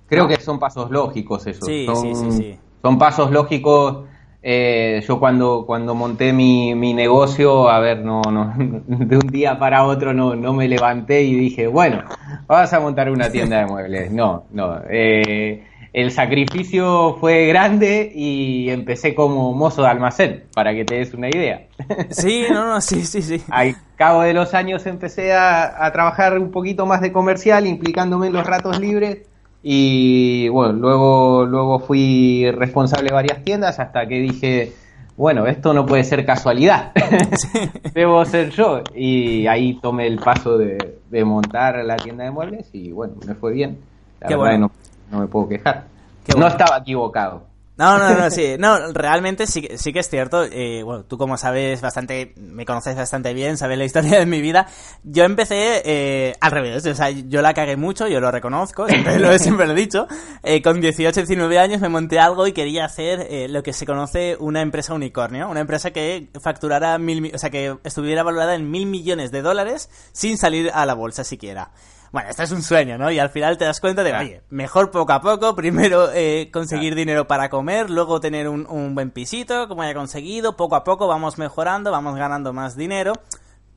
Creo, 0.07 0.29
que 0.29 0.39
son 0.39 0.59
pasos 0.59 0.91
lógicos 0.91 1.45
esos. 1.45 1.65
Sí, 1.65 1.85
sí, 1.93 2.15
sí, 2.15 2.31
sí. 2.31 2.59
Son 2.81 2.97
pasos 2.97 3.31
lógicos 3.31 4.05
eh, 4.47 5.03
yo 5.07 5.19
cuando, 5.19 5.65
cuando 5.65 5.95
monté 5.95 6.31
mi, 6.31 6.75
mi, 6.75 6.93
negocio, 6.93 7.67
a 7.67 7.79
ver, 7.79 8.01
no, 8.05 8.21
no, 8.21 8.53
de 8.57 9.17
un 9.17 9.27
día 9.27 9.57
para 9.57 9.85
otro 9.85 10.13
no, 10.13 10.35
no 10.35 10.53
me 10.53 10.67
levanté 10.67 11.23
y 11.23 11.33
dije, 11.33 11.65
bueno, 11.65 12.03
vas 12.45 12.71
a 12.71 12.79
montar 12.79 13.09
una 13.09 13.31
tienda 13.31 13.57
de 13.57 13.65
muebles. 13.65 14.11
No, 14.11 14.45
no. 14.51 14.81
Eh, 14.87 15.63
el 15.93 16.11
sacrificio 16.11 17.17
fue 17.19 17.47
grande 17.47 18.11
y 18.13 18.69
empecé 18.69 19.15
como 19.15 19.51
mozo 19.53 19.81
de 19.81 19.87
almacén, 19.87 20.43
para 20.53 20.75
que 20.75 20.85
te 20.85 20.97
des 20.97 21.15
una 21.15 21.29
idea. 21.29 21.65
Sí, 22.11 22.45
no, 22.47 22.67
no, 22.67 22.81
sí, 22.81 23.03
sí, 23.03 23.23
sí. 23.23 23.41
Al 23.49 23.75
cabo 23.95 24.21
de 24.21 24.35
los 24.35 24.53
años 24.53 24.85
empecé 24.85 25.33
a, 25.33 25.83
a 25.83 25.91
trabajar 25.91 26.37
un 26.37 26.51
poquito 26.51 26.85
más 26.85 27.01
de 27.01 27.11
comercial, 27.11 27.65
implicándome 27.65 28.27
en 28.27 28.33
los 28.33 28.45
ratos 28.45 28.79
libres 28.79 29.23
y 29.67 30.47
bueno, 30.49 30.73
luego, 30.73 31.43
luego 31.47 31.79
fui 31.79 32.45
responsable 32.51 33.09
de 33.09 33.15
varias 33.15 33.43
tiendas 33.43 33.79
hasta 33.79 34.07
que 34.07 34.19
dije, 34.19 34.73
bueno, 35.17 35.47
esto 35.47 35.73
no 35.73 35.87
puede 35.87 36.03
ser 36.03 36.23
casualidad, 36.23 36.91
debo 37.95 38.23
ser 38.25 38.51
yo. 38.51 38.83
Y 38.93 39.47
ahí 39.47 39.79
tomé 39.81 40.05
el 40.05 40.19
paso 40.19 40.59
de, 40.59 40.99
montar 41.25 41.83
la 41.83 41.95
tienda 41.95 42.25
de 42.25 42.29
muebles 42.29 42.69
y 42.73 42.91
bueno, 42.91 43.15
me 43.25 43.33
fue 43.33 43.53
bien. 43.53 43.79
La 44.21 44.37
verdad 44.37 44.59
no, 44.59 45.19
me 45.19 45.25
puedo 45.25 45.49
quejar. 45.49 45.85
no 46.37 46.45
estaba 46.45 46.77
equivocado. 46.77 47.47
No, 47.77 47.97
no, 47.97 48.15
no, 48.15 48.29
sí. 48.31 48.55
No, 48.57 48.93
realmente 48.93 49.47
sí, 49.47 49.67
sí 49.75 49.91
que 49.91 49.99
es 49.99 50.09
cierto. 50.09 50.43
Eh, 50.43 50.83
bueno, 50.83 51.03
tú 51.03 51.17
como 51.17 51.37
sabes 51.37 51.81
bastante, 51.81 52.33
me 52.37 52.65
conoces 52.65 52.95
bastante 52.95 53.33
bien, 53.33 53.57
sabes 53.57 53.77
la 53.77 53.85
historia 53.85 54.19
de 54.19 54.25
mi 54.25 54.41
vida. 54.41 54.67
Yo 55.03 55.23
empecé 55.23 55.81
eh, 55.85 56.35
al 56.39 56.51
revés. 56.51 56.85
O 56.85 56.95
sea, 56.95 57.09
yo 57.09 57.41
la 57.41 57.53
cagué 57.53 57.75
mucho, 57.75 58.07
yo 58.07 58.19
lo 58.19 58.31
reconozco, 58.31 58.87
siempre 58.89 59.19
lo, 59.19 59.37
siempre 59.37 59.67
lo 59.67 59.73
he 59.73 59.75
dicho. 59.75 60.07
Eh, 60.43 60.61
con 60.61 60.79
18, 60.79 61.21
19 61.21 61.59
años 61.59 61.81
me 61.81 61.89
monté 61.89 62.19
algo 62.19 62.47
y 62.47 62.53
quería 62.53 62.85
hacer 62.85 63.27
eh, 63.29 63.47
lo 63.49 63.63
que 63.63 63.73
se 63.73 63.85
conoce 63.85 64.37
una 64.39 64.61
empresa 64.61 64.93
unicornio. 64.93 65.49
Una 65.49 65.61
empresa 65.61 65.91
que 65.91 66.29
facturara 66.41 66.97
mil, 66.97 67.31
o 67.33 67.37
sea, 67.37 67.49
que 67.49 67.77
estuviera 67.83 68.23
valorada 68.23 68.55
en 68.55 68.71
mil 68.71 68.85
millones 68.85 69.31
de 69.31 69.41
dólares 69.41 69.89
sin 70.13 70.37
salir 70.37 70.71
a 70.73 70.85
la 70.85 70.93
bolsa 70.93 71.23
siquiera. 71.23 71.71
Bueno, 72.15 72.29
esto 72.29 72.43
es 72.43 72.51
un 72.53 72.61
sueño, 72.61 72.97
¿no? 72.97 73.11
Y 73.11 73.19
al 73.19 73.29
final 73.29 73.57
te 73.57 73.65
das 73.65 73.81
cuenta 73.81 74.01
de, 74.01 74.13
oye, 74.13 74.41
mejor 74.49 74.89
poco 74.89 75.11
a 75.11 75.19
poco, 75.19 75.53
primero 75.53 76.13
eh, 76.13 76.49
conseguir 76.49 76.95
dinero 76.95 77.27
para 77.27 77.49
comer, 77.49 77.89
luego 77.89 78.21
tener 78.21 78.47
un, 78.47 78.65
un, 78.69 78.95
buen 78.95 79.11
pisito, 79.11 79.67
como 79.67 79.81
haya 79.81 79.93
conseguido, 79.93 80.55
poco 80.55 80.77
a 80.77 80.85
poco 80.85 81.09
vamos 81.09 81.37
mejorando, 81.37 81.91
vamos 81.91 82.15
ganando 82.15 82.53
más 82.53 82.77
dinero, 82.77 83.11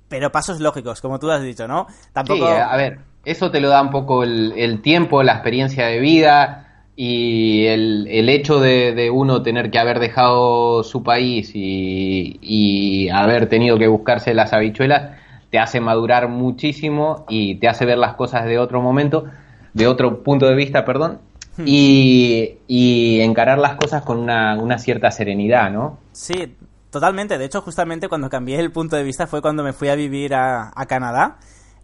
pero 0.09 0.31
pasos 0.31 0.61
lógicos, 0.61 1.01
como 1.01 1.19
tú 1.19 1.29
has 1.33 1.43
dicho, 1.43 1.67
¿no? 1.67 1.89
Tampoco... 2.13 2.47
Sí, 2.47 2.53
a 2.53 2.77
ver, 2.77 3.01
eso 3.25 3.51
te 3.51 3.61
lo 3.61 3.71
da 3.71 3.83
un 3.83 3.91
poco 3.91 4.23
el, 4.23 4.53
el 4.57 4.83
tiempo, 4.83 5.25
la 5.25 5.33
experiencia 5.33 5.87
de 5.87 5.99
vida 5.99 6.85
y 6.95 7.67
el, 7.67 8.07
el 8.09 8.29
hecho 8.29 8.61
de, 8.61 8.93
de, 8.95 9.11
uno 9.11 9.43
tener 9.43 9.73
que 9.73 9.81
haber 9.81 9.99
dejado 9.99 10.85
su 10.85 11.03
país 11.03 11.51
y, 11.55 12.39
y 12.41 13.09
haber 13.09 13.49
tenido 13.49 13.79
que 13.79 13.89
buscarse 13.89 14.33
las 14.33 14.53
habichuelas 14.53 15.19
te 15.51 15.59
hace 15.59 15.81
madurar 15.81 16.29
muchísimo 16.29 17.25
y 17.29 17.57
te 17.57 17.69
hace 17.69 17.87
ver 17.87 17.99
las 17.99 18.15
cosas 18.15 18.45
de 18.45 18.59
otro 18.59 18.83
momento, 18.83 19.25
de 19.73 19.87
otro 19.87 20.23
punto 20.23 20.47
de 20.47 20.55
vista, 20.55 20.85
perdón, 20.85 21.21
hmm. 21.57 21.65
y, 21.67 22.59
y, 22.67 23.21
encarar 23.21 23.59
las 23.59 23.77
cosas 23.77 24.03
con 24.03 24.19
una, 24.19 24.57
una, 24.57 24.79
cierta 24.79 25.11
serenidad, 25.11 25.71
¿no? 25.71 25.99
Sí, 26.13 26.57
totalmente. 26.91 27.39
De 27.39 27.47
hecho, 27.47 27.63
justamente 27.63 28.09
cuando 28.09 28.29
cambié 28.29 28.59
el 28.61 28.73
punto 28.73 28.97
de 28.97 29.03
vista 29.03 29.27
fue 29.27 29.41
cuando 29.41 29.63
me 29.63 29.73
fui 29.73 29.89
a 29.89 29.95
vivir 29.95 30.35
a, 30.35 30.71
a 30.75 30.87
Canadá. 30.87 31.39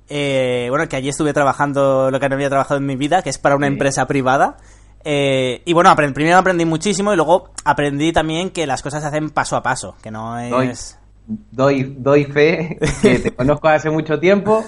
Eh, 0.09 0.67
bueno, 0.69 0.87
que 0.87 0.97
allí 0.97 1.09
estuve 1.09 1.33
trabajando 1.33 2.11
lo 2.11 2.21
que 2.21 2.29
no 2.29 2.35
había 2.35 2.51
trabajado 2.51 2.79
en 2.79 2.87
mi 2.87 2.97
vida, 2.97 3.23
que 3.23 3.31
es 3.31 3.39
para 3.39 3.57
una 3.57 3.67
sí. 3.67 3.73
empresa 3.73 4.07
privada. 4.07 4.59
Eh, 5.07 5.63
y 5.65 5.73
bueno, 5.73 5.91
aprend 5.91 6.15
primero 6.15 6.39
aprendí 6.39 6.65
muchísimo 6.65 7.13
y 7.13 7.17
luego 7.17 7.51
aprendí 7.65 8.13
también 8.13 8.51
que 8.51 8.67
las 8.67 8.83
cosas 8.83 9.03
se 9.03 9.09
hacen 9.09 9.31
paso 9.31 9.57
a 9.57 9.63
paso, 9.63 9.97
que 10.03 10.11
no 10.11 10.39
es 10.39 10.99
doy, 11.27 11.95
doy 11.99 12.25
fe 12.25 12.79
que 13.03 13.19
te 13.19 13.31
conozco 13.35 13.69
hace 13.69 13.91
mucho 13.91 14.19
tiempo, 14.19 14.65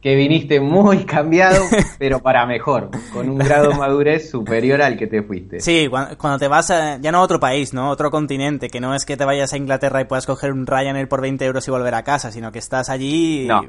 que 0.00 0.14
viniste 0.14 0.60
muy 0.60 1.04
cambiado, 1.04 1.62
pero 1.98 2.20
para 2.20 2.46
mejor, 2.46 2.90
con 3.12 3.28
un 3.28 3.38
grado 3.38 3.70
de 3.70 3.76
madurez 3.76 4.30
superior 4.30 4.82
al 4.82 4.96
que 4.96 5.06
te 5.06 5.22
fuiste. 5.22 5.60
Sí, 5.60 5.88
cuando, 5.88 6.38
te 6.38 6.48
vas 6.48 6.70
a, 6.70 6.98
ya 6.98 7.10
no 7.10 7.18
a 7.18 7.22
otro 7.22 7.40
país, 7.40 7.74
¿no? 7.74 7.90
Otro 7.90 8.10
continente, 8.10 8.68
que 8.68 8.80
no 8.80 8.94
es 8.94 9.04
que 9.04 9.16
te 9.16 9.24
vayas 9.24 9.52
a 9.52 9.56
Inglaterra 9.56 10.00
y 10.00 10.04
puedas 10.04 10.26
coger 10.26 10.52
un 10.52 10.66
Ryanair 10.66 11.08
por 11.08 11.20
20 11.20 11.44
euros 11.44 11.66
y 11.66 11.70
volver 11.70 11.94
a 11.94 12.02
casa, 12.02 12.30
sino 12.30 12.52
que 12.52 12.58
estás 12.58 12.88
allí... 12.88 13.46
No, 13.46 13.62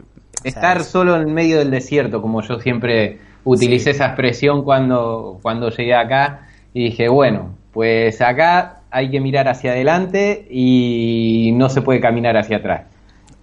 estar 0.43 0.83
solo 0.83 1.15
en 1.15 1.33
medio 1.33 1.57
del 1.57 1.71
desierto, 1.71 2.21
como 2.21 2.41
yo 2.41 2.59
siempre 2.59 3.19
utilicé 3.43 3.85
sí. 3.85 3.89
esa 3.91 4.07
expresión 4.07 4.63
cuando, 4.63 5.39
cuando 5.41 5.69
llegué 5.69 5.95
acá, 5.95 6.47
y 6.73 6.85
dije, 6.85 7.09
bueno, 7.09 7.55
pues 7.71 8.21
acá 8.21 8.76
hay 8.91 9.09
que 9.09 9.19
mirar 9.19 9.47
hacia 9.47 9.71
adelante 9.71 10.47
y 10.49 11.51
no 11.55 11.69
se 11.69 11.81
puede 11.81 11.99
caminar 11.99 12.37
hacia 12.37 12.57
atrás. 12.57 12.81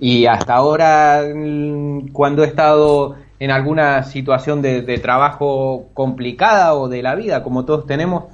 Y 0.00 0.26
hasta 0.26 0.54
ahora, 0.54 1.22
mm, 1.34 2.08
cuando 2.12 2.44
he 2.44 2.46
estado 2.46 3.16
en 3.38 3.50
alguna 3.50 4.02
situación 4.04 4.62
de, 4.62 4.82
de, 4.82 4.98
trabajo 4.98 5.86
complicada 5.94 6.74
o 6.74 6.88
de 6.88 7.02
la 7.02 7.14
vida, 7.14 7.42
como 7.42 7.64
todos 7.64 7.86
tenemos, 7.86 8.24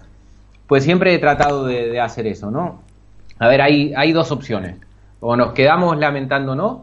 pues 0.66 0.84
siempre 0.84 1.14
he 1.14 1.18
tratado 1.18 1.66
de, 1.66 1.88
de 1.88 2.00
hacer 2.00 2.26
eso, 2.26 2.50
¿no? 2.50 2.80
A 3.38 3.48
ver, 3.48 3.62
hay, 3.62 3.92
hay 3.96 4.12
dos 4.12 4.30
opciones. 4.30 4.76
O 5.20 5.36
nos 5.36 5.52
quedamos 5.52 5.98
lamentándonos 5.98 6.78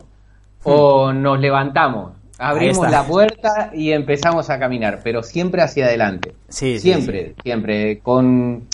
o 0.64 1.14
nos 1.14 1.40
levantamos, 1.40 2.12
abrimos 2.38 2.90
la 2.92 3.04
puerta 3.04 3.72
y 3.74 3.92
empezamos 3.92 4.50
a 4.50 4.60
caminar, 4.60 5.00
pero 5.04 5.24
siempre 5.24 5.62
hacia 5.62 5.86
adelante. 5.86 6.34
Sí, 6.50 6.80
siempre, 6.80 7.20
sí, 7.20 7.34
sí. 7.36 7.42
siempre. 7.44 8.00
Con, 8.00 8.68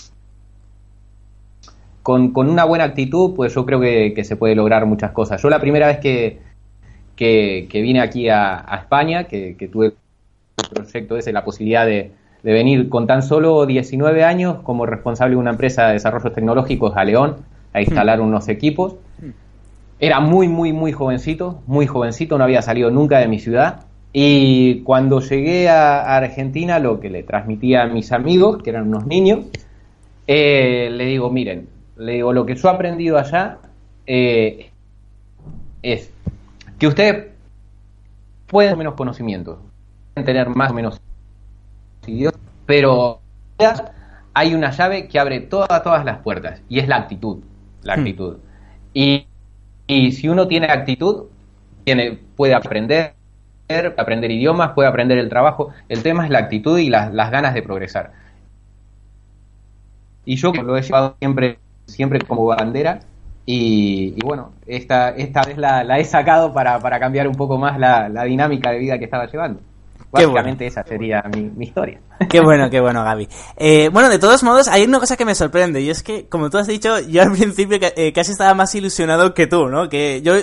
con, 2.04 2.32
con, 2.32 2.50
una 2.50 2.64
buena 2.64 2.84
actitud, 2.84 3.34
pues 3.34 3.54
yo 3.54 3.64
creo 3.64 3.80
que, 3.80 4.12
que, 4.14 4.24
se 4.24 4.36
puede 4.36 4.54
lograr 4.54 4.84
muchas 4.84 5.12
cosas. 5.12 5.40
Yo 5.40 5.48
la 5.48 5.58
primera 5.58 5.86
vez 5.86 6.00
que, 6.00 6.38
que, 7.16 7.66
que 7.70 7.80
vine 7.80 8.00
aquí 8.02 8.28
a, 8.28 8.62
a 8.70 8.76
España, 8.76 9.24
que, 9.24 9.56
tuve 9.72 9.86
el 9.86 9.94
proyecto 10.70 11.16
ese, 11.16 11.32
la 11.32 11.44
posibilidad 11.44 11.86
de, 11.86 12.12
de, 12.42 12.52
venir 12.52 12.90
con 12.90 13.06
tan 13.06 13.22
solo 13.22 13.64
19 13.64 14.22
años 14.22 14.58
como 14.64 14.84
responsable 14.84 15.34
de 15.34 15.40
una 15.40 15.52
empresa 15.52 15.86
de 15.86 15.94
desarrollos 15.94 16.34
tecnológicos 16.34 16.94
a 16.94 17.04
León 17.04 17.36
a 17.72 17.80
instalar 17.80 18.18
mm. 18.20 18.22
unos 18.22 18.48
equipos. 18.50 18.96
Era 19.98 20.20
muy, 20.20 20.46
muy, 20.46 20.74
muy 20.74 20.92
jovencito, 20.92 21.62
muy 21.66 21.86
jovencito, 21.86 22.36
no 22.36 22.44
había 22.44 22.60
salido 22.60 22.90
nunca 22.90 23.18
de 23.18 23.28
mi 23.28 23.38
ciudad. 23.38 23.86
Y 24.12 24.80
cuando 24.80 25.20
llegué 25.20 25.70
a, 25.70 26.02
a 26.02 26.18
Argentina, 26.18 26.78
lo 26.80 27.00
que 27.00 27.08
le 27.08 27.22
transmitía 27.22 27.84
a 27.84 27.86
mis 27.86 28.12
amigos, 28.12 28.62
que 28.62 28.68
eran 28.68 28.88
unos 28.88 29.06
niños, 29.06 29.46
eh, 30.26 30.88
le 30.90 31.06
digo, 31.06 31.30
miren, 31.30 31.68
le 31.96 32.12
digo, 32.12 32.32
lo 32.32 32.44
que 32.46 32.54
yo 32.54 32.68
he 32.68 32.72
aprendido 32.72 33.18
allá 33.18 33.58
eh, 34.06 34.70
es 35.82 36.10
que 36.78 36.86
usted 36.86 37.28
puede 38.46 38.74
menos 38.76 38.94
conocimientos, 38.94 39.58
pueden 40.12 40.26
tener 40.26 40.48
más 40.48 40.70
o 40.70 40.74
menos 40.74 41.00
idiomas, 42.06 42.38
pero 42.66 43.20
hay 44.34 44.54
una 44.54 44.70
llave 44.70 45.08
que 45.08 45.18
abre 45.18 45.40
todas, 45.40 45.82
todas 45.82 46.04
las 46.04 46.18
puertas 46.18 46.60
y 46.68 46.78
es 46.78 46.88
la 46.88 46.96
actitud, 46.96 47.38
la 47.82 47.94
actitud. 47.94 48.36
Hmm. 48.36 48.40
Y, 48.92 49.26
y, 49.86 50.12
si 50.12 50.28
uno 50.28 50.46
tiene 50.46 50.66
actitud, 50.66 51.24
tiene, 51.84 52.18
puede 52.36 52.54
aprender, 52.54 53.14
aprender 53.96 54.30
idiomas, 54.30 54.72
puede 54.72 54.88
aprender 54.88 55.18
el 55.18 55.28
trabajo. 55.28 55.70
El 55.88 56.02
tema 56.02 56.24
es 56.24 56.30
la 56.30 56.38
actitud 56.38 56.78
y 56.78 56.90
las, 56.90 57.12
las 57.12 57.30
ganas 57.30 57.54
de 57.54 57.62
progresar. 57.62 58.12
Y 60.24 60.36
yo 60.36 60.52
lo 60.52 60.76
he 60.76 60.82
llevado 60.82 61.16
siempre 61.18 61.58
siempre 61.86 62.20
como 62.20 62.46
bandera. 62.46 63.00
Y, 63.46 64.14
y 64.16 64.20
bueno, 64.24 64.52
esta, 64.66 65.10
esta 65.10 65.42
vez 65.42 65.58
la, 65.58 65.84
la 65.84 65.98
he 65.98 66.04
sacado 66.04 66.52
para, 66.54 66.78
para, 66.78 66.98
cambiar 66.98 67.28
un 67.28 67.34
poco 67.34 67.58
más 67.58 67.78
la, 67.78 68.08
la, 68.08 68.24
dinámica 68.24 68.70
de 68.70 68.78
vida 68.78 68.98
que 68.98 69.04
estaba 69.04 69.26
llevando. 69.26 69.60
Básicamente 70.10 70.64
bueno. 70.64 70.80
esa 70.80 70.82
sería 70.84 71.22
mi, 71.34 71.50
mi, 71.50 71.66
historia. 71.66 72.00
Qué 72.30 72.40
bueno, 72.40 72.70
qué 72.70 72.80
bueno, 72.80 73.02
Gaby. 73.04 73.28
Eh, 73.56 73.90
bueno, 73.92 74.08
de 74.08 74.18
todos 74.18 74.42
modos, 74.44 74.68
hay 74.68 74.84
una 74.84 75.00
cosa 75.00 75.16
que 75.16 75.24
me 75.24 75.34
sorprende 75.34 75.80
y 75.80 75.90
es 75.90 76.02
que, 76.02 76.26
como 76.28 76.48
tú 76.50 76.56
has 76.56 76.68
dicho, 76.68 77.00
yo 77.00 77.20
al 77.20 77.32
principio 77.36 77.78
eh, 77.80 78.12
casi 78.14 78.32
estaba 78.32 78.54
más 78.54 78.74
ilusionado 78.74 79.34
que 79.34 79.46
tú, 79.46 79.68
¿no? 79.68 79.88
Que 79.88 80.22
yo, 80.22 80.34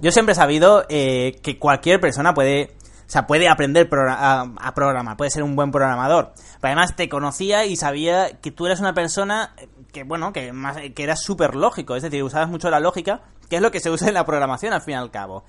yo 0.00 0.12
siempre 0.12 0.32
he 0.32 0.36
sabido 0.36 0.86
eh, 0.88 1.38
que 1.42 1.58
cualquier 1.58 2.00
persona 2.00 2.32
puede 2.32 2.70
o 3.06 3.08
sea, 3.10 3.26
puede 3.26 3.48
aprender 3.48 3.88
a, 4.08 4.40
a, 4.40 4.74
programar, 4.74 5.16
puede 5.16 5.30
ser 5.30 5.44
un 5.44 5.54
buen 5.54 5.70
programador. 5.70 6.32
Pero 6.60 6.72
además 6.72 6.96
te 6.96 7.08
conocía 7.08 7.64
y 7.64 7.76
sabía 7.76 8.40
que 8.40 8.50
tú 8.50 8.66
eras 8.66 8.80
una 8.80 8.94
persona 8.94 9.54
que, 9.96 10.04
bueno, 10.04 10.30
que, 10.32 10.52
más, 10.52 10.76
que 10.94 11.02
era 11.02 11.16
súper 11.16 11.54
lógico. 11.54 11.96
Es 11.96 12.02
decir, 12.02 12.22
usabas 12.22 12.50
mucho 12.50 12.68
la 12.68 12.80
lógica, 12.80 13.22
que 13.48 13.56
es 13.56 13.62
lo 13.62 13.70
que 13.70 13.80
se 13.80 13.90
usa 13.90 14.08
en 14.08 14.14
la 14.14 14.26
programación 14.26 14.74
al 14.74 14.82
fin 14.82 14.92
y 14.92 14.96
al 14.96 15.10
cabo. 15.10 15.44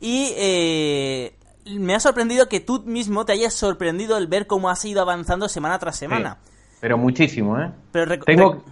Y 0.00 0.32
eh, 0.36 1.34
me 1.66 1.96
ha 1.96 2.00
sorprendido 2.00 2.48
que 2.48 2.60
tú 2.60 2.84
mismo 2.86 3.24
te 3.24 3.32
hayas 3.32 3.54
sorprendido 3.54 4.16
el 4.16 4.28
ver 4.28 4.46
cómo 4.46 4.70
has 4.70 4.84
ido 4.84 5.02
avanzando 5.02 5.48
semana 5.48 5.80
tras 5.80 5.96
semana. 5.96 6.38
Sí, 6.42 6.76
pero 6.80 6.96
muchísimo, 6.96 7.58
¿eh? 7.58 7.72
Pero 7.90 8.20
tengo 8.20 8.62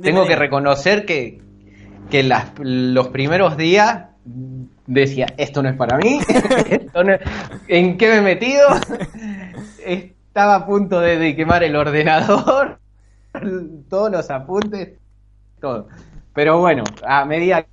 tengo 0.00 0.24
que 0.24 0.36
reconocer 0.36 1.04
que, 1.04 1.42
que 2.08 2.22
las, 2.22 2.52
los 2.58 3.08
primeros 3.08 3.56
días 3.56 4.04
decía, 4.86 5.26
esto 5.36 5.64
no 5.64 5.68
es 5.68 5.76
para 5.76 5.96
mí, 5.98 6.20
no 6.94 7.12
es... 7.12 7.20
¿en 7.66 7.98
qué 7.98 8.08
me 8.08 8.16
he 8.18 8.20
metido? 8.20 8.68
Estaba 9.84 10.54
a 10.54 10.66
punto 10.66 11.00
de, 11.00 11.18
de, 11.18 11.34
quemar 11.34 11.64
el 11.64 11.74
ordenador, 11.74 12.78
todos 13.88 14.10
los 14.10 14.30
apuntes, 14.30 14.98
todo. 15.60 15.88
Pero 16.34 16.58
bueno, 16.58 16.84
a 17.06 17.24
medida 17.24 17.66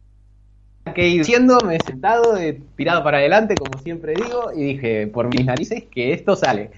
que 0.93 1.03
he 1.03 1.09
ido 1.09 1.19
diciendo, 1.19 1.59
me 1.65 1.75
he 1.75 1.79
sentado, 1.79 2.37
he 2.37 2.53
tirado 2.75 3.03
para 3.03 3.17
adelante, 3.17 3.55
como 3.55 3.81
siempre 3.81 4.13
digo, 4.15 4.51
y 4.55 4.63
dije, 4.63 5.07
por 5.07 5.27
mis 5.27 5.45
narices, 5.45 5.83
que 5.91 6.13
esto 6.13 6.35
sale. 6.35 6.71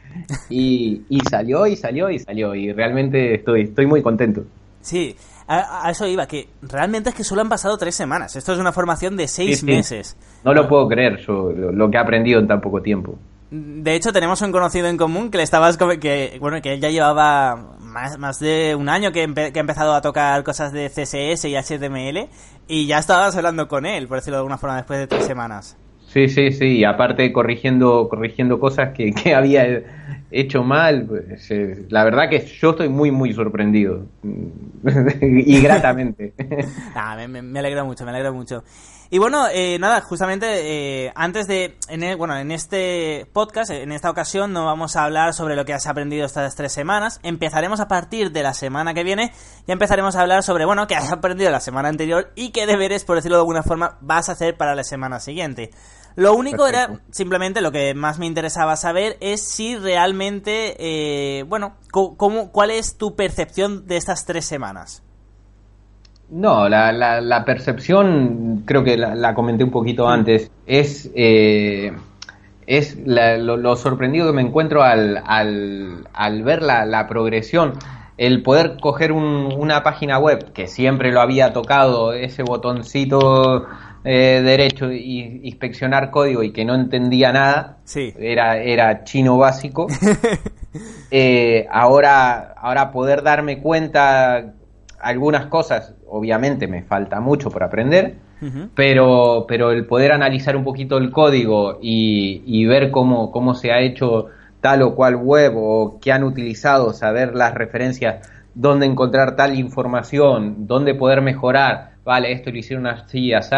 Y, 0.50 1.04
y 1.10 1.20
salió, 1.30 1.68
y 1.68 1.76
salió, 1.76 2.10
y 2.10 2.20
salió, 2.20 2.56
y 2.56 2.72
realmente 2.74 3.36
estoy, 3.36 3.64
estoy 3.64 3.86
muy 3.86 4.02
contento. 4.02 4.44
Sí, 4.82 5.16
a, 5.48 5.88
a, 5.88 5.92
eso 5.92 6.08
iba, 6.08 6.28
que 6.28 6.48
realmente 6.62 7.10
es 7.10 7.16
que 7.16 7.24
solo 7.24 7.42
han 7.42 7.50
pasado 7.50 7.78
tres 7.78 7.96
semanas. 7.96 8.36
Esto 8.36 8.54
es 8.54 8.60
una 8.60 8.72
formación 8.72 9.18
de 9.18 9.28
seis 9.28 9.60
sí, 9.60 9.66
sí. 9.66 9.66
meses. 9.66 10.18
No 10.44 10.54
lo 10.54 10.68
puedo 10.68 10.88
creer 10.88 11.18
yo, 11.26 11.52
lo, 11.52 11.72
lo, 11.72 11.90
que 11.90 11.98
he 11.98 12.00
aprendido 12.00 12.40
en 12.40 12.48
tan 12.48 12.62
poco 12.62 12.82
tiempo. 12.82 13.18
De 13.52 13.96
hecho, 13.96 14.14
tenemos 14.14 14.42
un 14.42 14.52
conocido 14.52 14.88
en 14.88 14.98
común 14.98 15.32
que 15.32 15.38
le 15.38 15.44
estabas 15.44 15.78
que 15.78 16.38
bueno 16.40 16.62
que 16.62 16.74
él 16.74 16.82
ya 16.82 16.90
llevaba 16.90 17.56
más, 17.80 18.20
más 18.20 18.40
de 18.40 18.76
un 18.76 18.90
año 18.90 19.12
que, 19.12 19.34
que 19.34 19.60
ha 19.60 19.62
empezado 19.62 19.94
a 19.94 20.02
tocar 20.02 20.44
cosas 20.44 20.72
de 20.72 20.90
CSS 20.90 21.46
y 21.46 21.56
HTML 21.56 22.30
y 22.68 22.86
ya 22.86 23.00
estabas 23.00 23.36
hablando 23.36 23.68
con 23.68 23.86
él, 23.86 24.08
por 24.08 24.18
decirlo 24.18 24.38
de 24.38 24.42
alguna 24.42 24.60
forma, 24.60 24.76
después 24.76 25.00
de 25.00 25.08
tres 25.08 25.26
semanas. 25.26 25.78
Sí, 26.06 26.28
sí, 26.28 26.52
sí, 26.52 26.78
y 26.78 26.84
aparte 26.84 27.32
corrigiendo, 27.34 28.08
corrigiendo 28.10 28.60
cosas 28.60 28.94
que, 28.96 29.12
que 29.24 29.34
había 29.34 29.99
hecho 30.32 30.64
mal, 30.64 31.06
pues, 31.06 31.50
eh, 31.52 31.86
la 31.90 32.04
verdad 32.04 32.30
que 32.30 32.46
yo 32.46 32.72
estoy 32.72 32.90
muy, 32.90 33.12
muy 33.12 33.34
sorprendido. 33.34 34.06
y 34.24 35.62
gratamente. 35.62 36.34
ah, 36.96 37.16
me, 37.16 37.42
me, 37.42 37.60
alegra 37.60 37.84
mucho, 37.84 38.06
me 38.06 38.12
alegra 38.12 38.32
mucho. 38.32 38.64
Y 39.12 39.18
bueno, 39.18 39.48
eh, 39.52 39.80
nada, 39.80 40.02
justamente 40.02 41.06
eh, 41.06 41.12
antes 41.16 41.48
de, 41.48 41.78
en 41.88 42.16
bueno, 42.20 42.38
en 42.38 42.52
este 42.52 43.28
podcast, 43.34 43.72
en 43.72 43.92
esta 43.92 44.12
ocasión, 44.12 44.54
no 44.54 44.66
vamos 44.66 44.96
a 44.96 45.04
hablar 45.04 45.34
sobre 45.34 45.56
lo 45.56 45.66
que 45.66 45.74
has 45.74 45.88
aprendido 45.88 46.28
estas 46.28 46.56
tres 46.56 46.72
semanas. 46.72 47.20
Empezaremos 47.24 47.80
a 47.80 47.88
partir 47.88 48.32
de 48.32 48.44
la 48.44 48.54
semana 48.54 48.94
que 48.94 49.04
viene, 49.04 49.32
ya 49.66 49.74
empezaremos 49.74 50.16
a 50.16 50.22
hablar 50.22 50.44
sobre, 50.44 50.66
bueno, 50.66 50.86
qué 50.86 50.96
has 50.96 51.12
aprendido 51.12 51.50
la 51.50 51.60
semana 51.60 51.90
anterior 51.90 52.32
y 52.36 52.52
qué 52.52 52.68
deberes, 52.68 53.04
por 53.04 53.16
decirlo 53.16 53.38
de 53.38 53.42
alguna 53.42 53.64
forma, 53.64 53.98
vas 54.02 54.30
a 54.30 54.34
hacer 54.34 54.56
para 54.58 54.76
la 54.76 54.84
semana 54.84 55.20
siguiente. 55.20 55.72
Lo 56.16 56.34
único 56.36 56.68
era, 56.68 57.00
simplemente 57.12 57.62
lo 57.62 57.72
que 57.72 57.94
más 57.94 58.20
me 58.20 58.26
interesaba 58.26 58.76
saber 58.76 59.18
es 59.22 59.42
si 59.42 59.78
realmente, 59.78 60.76
eh, 60.80 61.44
bueno, 61.44 61.76
cómo, 61.92 62.52
¿cuál 62.52 62.72
es 62.72 62.98
tu 62.98 63.16
percepción 63.16 63.88
de 63.88 63.98
estas 63.98 64.26
tres 64.26 64.46
semanas? 64.46 65.04
No, 66.30 66.70
la, 66.70 66.92
la, 66.92 67.46
percepción, 67.46 68.62
creo 68.66 68.84
que 68.84 68.98
la, 68.98 69.34
comenté 69.34 69.64
un 69.64 69.72
poquito 69.72 70.08
antes, 70.08 70.52
es, 70.68 71.10
eh, 71.16 71.92
es 72.68 72.98
lo, 73.04 73.76
sorprendido 73.76 74.28
que 74.28 74.34
me 74.34 74.44
encuentro 74.44 74.84
al, 74.84 75.24
al, 75.26 76.08
al 76.14 76.44
ver 76.44 76.62
la, 76.62 77.08
progresión. 77.08 77.74
El 78.18 78.44
poder 78.44 78.78
coger 78.80 79.12
una 79.12 79.82
página 79.82 80.20
web 80.20 80.52
que 80.52 80.68
siempre 80.68 81.12
lo 81.12 81.22
había 81.22 81.52
tocado, 81.52 82.14
ese 82.14 82.44
botoncito 82.44 83.66
eh, 84.04 84.42
derecho 84.44 84.92
y 84.92 85.42
inspeccionar 85.44 86.12
código 86.12 86.44
y 86.44 86.52
que 86.52 86.64
no 86.64 86.76
entendía 86.76 87.32
nada, 87.32 87.78
sí. 87.84 88.14
era, 88.18 88.58
era 88.58 89.04
chino 89.04 89.38
básico. 89.38 89.88
Eh, 91.10 91.66
ahora, 91.72 92.54
ahora 92.56 92.92
poder 92.92 93.24
darme 93.24 93.60
cuenta 93.60 94.54
algunas 95.00 95.48
cosas, 95.48 95.96
obviamente 96.08 96.68
me 96.68 96.84
falta 96.84 97.20
mucho 97.20 97.50
por 97.50 97.64
aprender, 97.64 98.18
pero, 98.76 99.46
pero 99.48 99.72
el 99.72 99.86
poder 99.86 100.12
analizar 100.12 100.56
un 100.56 100.64
poquito 100.64 100.98
el 100.98 101.12
código 101.12 101.80
y, 101.82 102.66
ver 102.66 102.92
cómo, 102.92 103.32
cómo 103.32 103.56
se 103.56 103.72
ha 103.72 103.80
hecho 103.80 104.28
tal 104.62 104.82
o 104.84 104.96
cual 104.96 105.16
web 105.16 105.54
o 105.56 106.00
qué 106.00 106.12
han 106.12 106.24
utilizado, 106.24 106.94
saber 106.94 107.34
las 107.34 107.54
referencias, 107.54 108.30
dónde 108.54 108.86
encontrar 108.86 109.36
tal 109.36 109.58
información, 109.58 110.68
dónde 110.68 110.94
poder 110.94 111.22
mejorar, 111.22 111.92
vale, 112.04 112.32
esto 112.32 112.52
lo 112.52 112.58
hicieron 112.58 112.88
así, 112.88 113.34
así, 113.34 113.56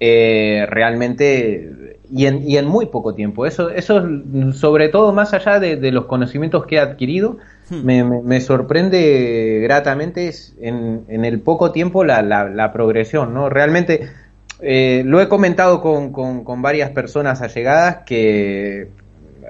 eh, 0.00 0.66
realmente, 0.68 1.98
y 2.10 2.26
en, 2.26 2.48
y 2.48 2.56
en 2.56 2.66
muy 2.66 2.86
poco 2.86 3.14
tiempo. 3.14 3.46
Eso, 3.46 3.70
eso 3.70 4.02
sobre 4.52 4.88
todo 4.88 5.12
más 5.12 5.34
allá 5.34 5.60
de 5.60 5.92
los 5.92 6.06
conocimientos 6.06 6.66
que 6.66 6.76
he 6.76 6.80
adquirido, 6.80 7.38
Hmm. 7.72 8.24
me, 8.24 8.40
sorprende 8.40 9.60
gratamente 9.62 10.30
en, 10.60 11.04
en, 11.08 11.24
el 11.24 11.40
poco 11.40 11.72
tiempo 11.72 12.04
la, 12.04 12.20
la, 12.20 12.72
progresión, 12.72 13.32
¿no? 13.32 13.48
Realmente 13.48 14.10
eh, 14.60 15.02
lo 15.06 15.22
he 15.22 15.28
comentado 15.28 15.80
con, 15.80 16.12
con, 16.12 16.60
varias 16.60 16.90
personas 16.90 17.40
allegadas 17.40 17.98
que, 18.04 18.88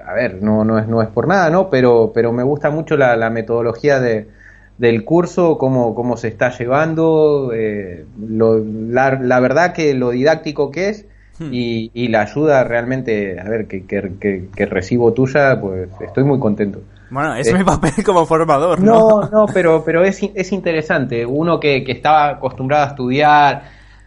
a 0.05 0.13
ver, 0.13 0.41
no, 0.41 0.63
no, 0.63 0.79
es, 0.79 0.87
no 0.87 1.01
es 1.01 1.09
por 1.09 1.27
nada, 1.27 1.49
¿no? 1.49 1.69
Pero, 1.69 2.11
pero 2.13 2.31
me 2.31 2.43
gusta 2.43 2.69
mucho 2.69 2.95
la, 2.95 3.29
metodología 3.29 3.99
de, 3.99 4.27
del 4.77 5.05
curso, 5.05 5.57
cómo, 5.57 5.93
cómo 5.95 6.17
se 6.17 6.27
está 6.27 6.49
llevando, 6.57 7.51
eh, 7.53 8.05
la, 8.19 9.39
verdad 9.39 9.73
que 9.73 9.93
lo 9.93 10.09
didáctico 10.11 10.71
que 10.71 10.89
es 10.89 11.05
hmm. 11.39 11.49
y, 11.51 11.91
y, 11.93 12.07
la 12.07 12.21
ayuda 12.21 12.63
realmente, 12.63 13.39
a 13.39 13.43
ver, 13.43 13.67
que, 13.67 13.85
que, 13.85 14.49
que 14.55 14.65
recibo 14.65 15.13
tuya, 15.13 15.59
pues 15.61 15.89
estoy 16.01 16.23
muy 16.23 16.39
contento. 16.39 16.81
Bueno, 17.13 17.35
es 17.35 17.53
mi 17.53 17.63
papel 17.63 17.91
como 18.03 18.25
formador, 18.25 18.79
¿no? 18.79 19.21
No, 19.21 19.29
no, 19.29 19.45
pero, 19.53 19.83
pero 19.85 20.03
es, 20.03 20.19
es 20.33 20.51
interesante. 20.51 21.23
Uno 21.25 21.59
que, 21.59 21.83
que 21.83 21.91
estaba 21.91 22.29
acostumbrado 22.29 22.85
a 22.85 22.87
estudiar 22.87 23.63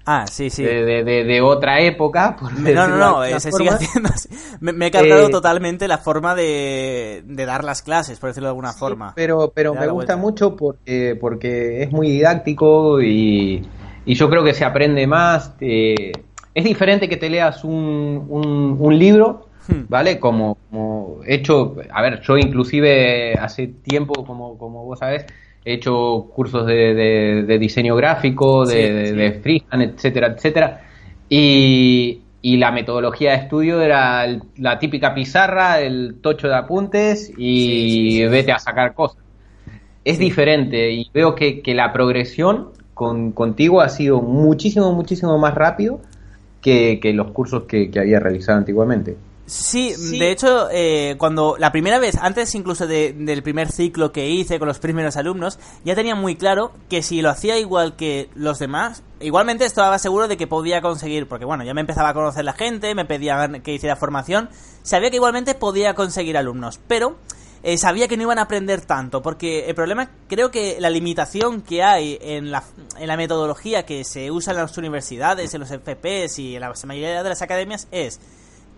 Ah, 0.06 0.25
sí, 0.30 0.50
sí. 0.50 0.62
De, 0.62 1.04
de, 1.04 1.25
de, 1.25 1.40
otra 1.40 1.80
época. 1.80 2.36
Por 2.38 2.58
no, 2.58 2.88
no, 2.88 2.96
no, 2.96 3.25
eh, 3.25 3.38
se 3.40 3.50
sigue 3.50 3.70
haciendo 3.70 4.08
así. 4.08 4.28
Me, 4.60 4.86
he 4.86 4.90
cargado 4.90 5.26
eh, 5.26 5.30
totalmente 5.30 5.88
la 5.88 5.98
forma 5.98 6.34
de, 6.34 7.22
de, 7.26 7.44
dar 7.44 7.64
las 7.64 7.83
clases, 7.83 8.18
por 8.20 8.31
decirlo 8.31 8.46
de 8.46 8.50
alguna 8.50 8.72
forma. 8.72 9.12
Pero, 9.16 9.52
pero 9.54 9.74
me 9.74 9.88
gusta 9.88 10.16
mucho 10.16 10.54
porque, 10.54 11.18
porque 11.20 11.83
es 11.83 11.90
muy 11.90 12.09
didáctico 12.09 13.02
y, 13.02 13.66
y 14.04 14.14
yo 14.14 14.31
creo 14.31 14.44
que 14.44 14.54
se 14.54 14.64
aprende 14.64 15.07
más. 15.07 15.54
Eh, 15.61 16.12
es 16.54 16.64
diferente 16.64 17.09
que 17.09 17.16
te 17.16 17.28
leas 17.28 17.64
un, 17.64 18.26
un, 18.28 18.76
un 18.78 18.98
libro 18.98 19.46
Hmm. 19.68 19.87
¿vale? 19.88 20.20
Como, 20.20 20.59
como 20.70 21.20
hecho, 21.26 21.76
a 21.90 22.02
ver, 22.02 22.20
yo 22.22 22.38
inclusive 22.38 23.35
hace 23.35 23.66
tiempo, 23.68 24.24
como, 24.24 24.57
como 24.59 24.85
vos 24.85 24.98
sabés, 24.98 25.26
he 25.66 25.74
hecho 25.74 26.29
cursos 26.33 26.64
de, 26.64 26.94
de, 27.44 27.59
diseño 27.59 27.96
gráfico, 27.96 28.64
de, 28.64 29.12
de, 29.12 29.33
freehand, 29.33 29.83
etcétera, 29.83 30.29
etcétera, 30.29 30.81
y, 31.29 32.20
y 32.40 32.57
la 32.57 32.70
metodología 32.70 33.33
de 33.33 33.38
estudio 33.38 33.83
era 33.83 34.24
la 34.59 34.79
típica 34.79 35.12
pizarra, 35.12 35.81
el 35.81 36.18
tocho 36.20 36.46
de 36.46 36.55
apuntes 36.55 37.33
y 37.37 38.24
vete 38.29 38.52
a 38.52 38.61
sacar 38.61 38.94
cosas. 38.94 39.18
Es 40.05 40.20
diferente 40.20 40.92
y 40.92 41.11
veo 41.12 41.35
que, 41.35 41.61
que 41.62 41.74
la 41.74 41.92
progresión 41.92 42.68
con, 42.94 43.33
contigo 43.33 43.81
ha 43.81 43.88
sido 43.88 44.22
muchísimo, 44.22 44.92
muchísimo 44.92 45.37
más 45.37 45.57
rápido 45.57 46.00
que, 46.62 47.00
que 47.00 47.12
los 47.12 47.33
cursos 47.33 47.64
que, 47.64 47.90
que 47.90 47.98
había 47.98 48.20
realizado 48.20 48.59
antiguamente. 48.59 49.16
Sí, 49.46 49.94
de 50.18 50.32
hecho, 50.32 50.68
eh, 50.72 51.14
cuando 51.18 51.54
la 51.56 51.70
primera 51.70 52.00
vez, 52.00 52.16
antes 52.20 52.52
incluso 52.56 52.88
del 52.88 53.42
primer 53.44 53.70
ciclo 53.70 54.11
que 54.11 54.28
hice 54.28 54.59
con 54.59 54.66
los 54.66 54.80
primeros 54.80 55.16
alumnos, 55.16 55.61
ya 55.85 55.94
tenía 55.94 56.16
muy 56.16 56.35
claro 56.35 56.72
que 56.88 57.00
si 57.00 57.22
lo 57.22 57.30
hacía 57.30 57.56
igual 57.56 57.94
que 57.94 58.28
los 58.35 58.59
demás, 58.59 59.04
igualmente 59.20 59.64
estaba 59.64 60.00
seguro 60.00 60.26
de 60.26 60.37
que 60.37 60.48
podía 60.48 60.82
conseguir, 60.82 61.28
porque 61.28 61.44
bueno, 61.44 61.62
ya 61.62 61.74
me 61.74 61.80
empezaba 61.80 62.09
a 62.09 62.14
conocer 62.14 62.44
la 62.44 62.54
gente, 62.54 62.96
me 62.96 63.04
pedían 63.04 63.62
que 63.62 63.72
hiciera 63.72 63.94
formación, 63.94 64.50
sabía 64.82 65.11
que 65.11 65.16
igualmente 65.16 65.54
podía 65.54 65.94
conseguir 65.94 66.37
alumnos, 66.37 66.80
pero 66.88 67.16
eh, 67.62 67.78
sabía 67.78 68.09
que 68.09 68.16
no 68.16 68.24
iban 68.24 68.40
a 68.40 68.42
aprender 68.42 68.80
tanto, 68.80 69.22
porque 69.22 69.68
el 69.68 69.76
problema 69.76 70.11
creo 70.26 70.50
que 70.50 70.78
la 70.80 70.90
limitación 70.90 71.62
que 71.62 71.85
hay 71.85 72.18
en 72.20 72.50
la, 72.50 72.64
en 72.98 73.06
la 73.06 73.16
metodología 73.16 73.87
que 73.87 74.02
se 74.02 74.32
usa 74.32 74.52
en 74.54 74.59
las 74.59 74.76
universidades, 74.76 75.54
en 75.54 75.61
los 75.61 75.68
FPs 75.70 76.40
y 76.40 76.56
en 76.56 76.62
la 76.62 76.72
mayoría 76.85 77.22
de 77.22 77.28
las 77.28 77.42
academias 77.42 77.87
es 77.92 78.20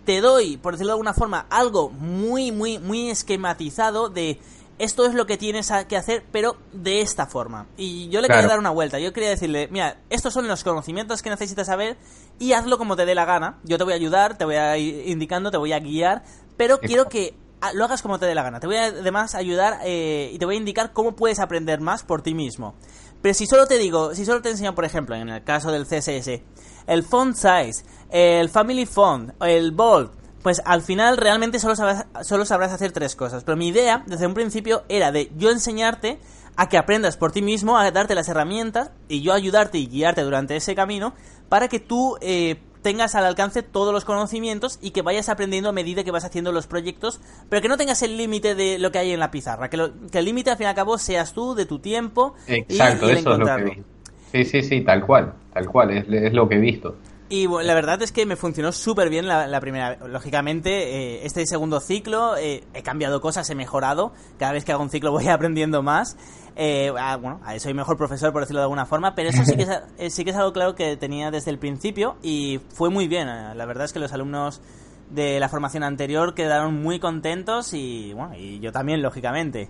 te 0.09 0.21
doy, 0.21 0.57
por 0.57 0.73
decirlo 0.73 0.87
de 0.87 0.93
alguna 0.93 1.13
forma, 1.13 1.45
algo 1.51 1.91
muy, 1.91 2.51
muy, 2.51 2.79
muy 2.79 3.11
esquematizado 3.11 4.09
de 4.09 4.39
esto 4.79 5.05
es 5.05 5.13
lo 5.13 5.27
que 5.27 5.37
tienes 5.37 5.71
que 5.87 5.95
hacer, 5.95 6.25
pero 6.31 6.57
de 6.73 7.01
esta 7.01 7.27
forma. 7.27 7.67
Y 7.77 8.09
yo 8.09 8.19
le 8.19 8.27
quería 8.27 8.47
dar 8.47 8.57
una 8.57 8.71
vuelta. 8.71 8.97
Yo 8.97 9.13
quería 9.13 9.29
decirle, 9.29 9.67
mira, 9.69 9.99
estos 10.09 10.33
son 10.33 10.47
los 10.47 10.63
conocimientos 10.63 11.21
que 11.21 11.29
necesitas 11.29 11.67
saber 11.67 11.95
y 12.39 12.53
hazlo 12.53 12.79
como 12.79 12.95
te 12.95 13.05
dé 13.05 13.13
la 13.13 13.25
gana. 13.25 13.59
Yo 13.63 13.77
te 13.77 13.83
voy 13.83 13.93
a 13.93 13.97
ayudar, 13.97 14.35
te 14.35 14.45
voy 14.45 14.55
a 14.55 14.75
ir 14.79 15.07
indicando, 15.07 15.51
te 15.51 15.57
voy 15.57 15.73
a 15.73 15.79
guiar, 15.79 16.23
pero 16.57 16.79
quiero 16.79 17.07
que 17.07 17.35
lo 17.75 17.85
hagas 17.85 18.01
como 18.01 18.17
te 18.17 18.25
dé 18.25 18.33
la 18.33 18.41
gana. 18.41 18.59
Te 18.59 18.65
voy 18.65 18.77
a 18.77 18.85
además 18.85 19.35
ayudar 19.35 19.81
eh, 19.83 20.31
y 20.33 20.39
te 20.39 20.45
voy 20.45 20.55
a 20.55 20.57
indicar 20.57 20.91
cómo 20.91 21.15
puedes 21.15 21.39
aprender 21.39 21.81
más 21.81 22.01
por 22.01 22.23
ti 22.23 22.33
mismo. 22.33 22.73
Pero 23.21 23.35
si 23.35 23.45
solo 23.45 23.67
te 23.67 23.77
digo, 23.77 24.15
si 24.15 24.25
solo 24.25 24.41
te 24.41 24.49
enseño, 24.49 24.73
por 24.73 24.85
ejemplo, 24.85 25.15
en 25.15 25.29
el 25.29 25.43
caso 25.43 25.71
del 25.71 25.85
CSS, 25.85 26.41
el 26.89 27.03
font 27.03 27.35
size, 27.35 27.83
el 28.09 28.49
family 28.49 28.85
font, 28.85 29.31
el 29.41 29.71
bold, 29.71 30.09
pues 30.41 30.61
al 30.65 30.81
final 30.81 31.17
realmente 31.17 31.59
solo 31.59 31.75
sabrás, 31.75 32.05
solo 32.23 32.45
sabrás 32.45 32.71
hacer 32.71 32.91
tres 32.91 33.15
cosas. 33.15 33.43
Pero 33.43 33.57
mi 33.57 33.67
idea 33.67 34.03
desde 34.07 34.27
un 34.27 34.33
principio 34.33 34.83
era 34.89 35.11
de 35.11 35.31
yo 35.37 35.51
enseñarte 35.51 36.19
a 36.55 36.67
que 36.67 36.77
aprendas 36.77 37.15
por 37.15 37.31
ti 37.31 37.41
mismo, 37.41 37.77
a 37.77 37.89
darte 37.91 38.15
las 38.15 38.27
herramientas 38.27 38.91
y 39.07 39.21
yo 39.21 39.33
ayudarte 39.33 39.77
y 39.77 39.87
guiarte 39.87 40.23
durante 40.23 40.55
ese 40.55 40.75
camino 40.75 41.13
para 41.47 41.67
que 41.67 41.79
tú 41.79 42.17
eh, 42.21 42.59
tengas 42.81 43.15
al 43.15 43.25
alcance 43.25 43.63
todos 43.63 43.93
los 43.93 44.03
conocimientos 44.03 44.79
y 44.81 44.91
que 44.91 45.01
vayas 45.01 45.29
aprendiendo 45.29 45.69
a 45.69 45.73
medida 45.73 46.03
que 46.03 46.11
vas 46.11 46.25
haciendo 46.25 46.51
los 46.51 46.67
proyectos, 46.67 47.19
pero 47.49 47.61
que 47.61 47.67
no 47.67 47.77
tengas 47.77 48.01
el 48.01 48.17
límite 48.17 48.55
de 48.55 48.79
lo 48.79 48.91
que 48.91 48.99
hay 48.99 49.11
en 49.11 49.19
la 49.19 49.31
pizarra, 49.31 49.69
que, 49.69 49.77
el 49.77 50.25
límite 50.25 50.51
al 50.51 50.57
fin 50.57 50.65
y 50.65 50.67
al 50.67 50.75
cabo 50.75 50.97
seas 50.97 51.33
tú, 51.33 51.55
de 51.55 51.65
tu 51.65 51.79
tiempo. 51.79 52.33
Exacto, 52.47 53.09
eso 53.09 53.33
es 53.33 53.39
lo 53.39 53.45
que 53.45 53.83
Sí, 54.31 54.45
sí, 54.45 54.61
sí, 54.61 54.81
tal 54.81 55.05
cual, 55.05 55.33
tal 55.53 55.67
cual, 55.67 55.91
es, 55.91 56.33
lo 56.33 56.47
que 56.47 56.55
he 56.55 56.59
visto. 56.59 56.95
Y 57.29 57.47
la 57.47 57.75
verdad 57.75 58.01
es 58.01 58.11
que 58.11 58.25
me 58.25 58.35
funcionó 58.35 58.71
súper 58.71 59.09
bien 59.09 59.27
la, 59.27 59.59
primera. 59.61 59.97
Lógicamente, 60.07 61.17
eh, 61.17 61.25
este 61.25 61.45
segundo 61.45 61.79
ciclo 61.79 62.35
eh, 62.37 62.63
he 62.73 62.81
cambiado 62.81 63.21
cosas, 63.21 63.49
he 63.49 63.55
mejorado. 63.55 64.13
Cada 64.39 64.51
vez 64.51 64.65
que 64.65 64.71
hago 64.71 64.81
un 64.81 64.89
ciclo 64.89 65.11
voy 65.13 65.27
aprendiendo 65.27 65.83
más. 65.83 66.17
Eh, 66.55 66.91
ah, 66.97 67.17
bueno, 67.17 67.39
soy 67.59 67.73
mejor 67.73 67.97
profesor, 67.97 68.33
por 68.33 68.41
decirlo 68.41 68.59
de 68.59 68.63
alguna 68.63 68.85
forma, 68.85 69.15
pero 69.15 69.29
eso 69.29 69.45
sí 69.45 69.55
que, 69.55 69.67
es, 69.97 70.13
sí 70.13 70.23
que 70.23 70.31
es 70.31 70.35
algo 70.35 70.51
claro 70.51 70.75
que 70.75 70.97
tenía 70.97 71.31
desde 71.31 71.51
el 71.51 71.59
principio 71.59 72.17
y 72.21 72.59
fue 72.73 72.89
muy 72.89 73.07
bien. 73.07 73.27
La 73.27 73.65
verdad 73.65 73.85
es 73.85 73.93
que 73.93 73.99
los 73.99 74.11
alumnos 74.11 74.61
de 75.09 75.39
la 75.39 75.49
formación 75.49 75.83
anterior 75.83 76.33
quedaron 76.33 76.81
muy 76.81 76.99
contentos 76.99 77.73
y, 77.73 78.13
bueno, 78.13 78.35
y 78.35 78.59
yo 78.59 78.71
también, 78.71 79.01
lógicamente. 79.01 79.69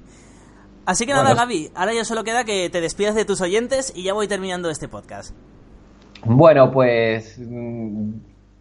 Así 0.90 1.06
que 1.06 1.14
nada, 1.14 1.36
Gaby, 1.36 1.70
ahora 1.76 1.94
ya 1.94 2.04
solo 2.04 2.24
queda 2.24 2.46
que 2.46 2.68
te 2.72 2.82
despidas 2.82 3.14
de 3.14 3.24
tus 3.24 3.42
oyentes 3.42 3.94
y 3.96 4.02
ya 4.02 4.16
voy 4.16 4.28
terminando 4.28 4.72
este 4.72 4.88
podcast. 4.88 5.36
Bueno, 6.26 6.72
pues 6.72 7.38
mm, 7.38 8.14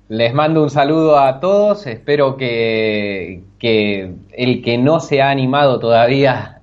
les 0.08 0.34
mando 0.34 0.62
un 0.62 0.68
saludo 0.68 1.18
a 1.18 1.40
todos. 1.40 1.86
Espero 1.86 2.36
que, 2.36 3.44
que 3.58 4.12
el 4.36 4.60
que 4.60 4.76
no 4.76 5.00
se 5.00 5.22
ha 5.22 5.30
animado 5.30 5.78
todavía 5.78 6.60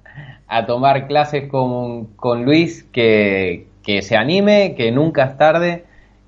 a 0.47 0.67
tomar 0.67 1.07
clases 1.07 1.49
con, 1.49 2.13
con 2.15 2.45
Luis, 2.45 2.83
que, 2.83 3.65
que, 3.81 4.03
se 4.03 4.15
anime, 4.15 4.75
que 4.77 4.91
nunca 4.91 5.23
es 5.23 5.37
tarde. 5.39 5.85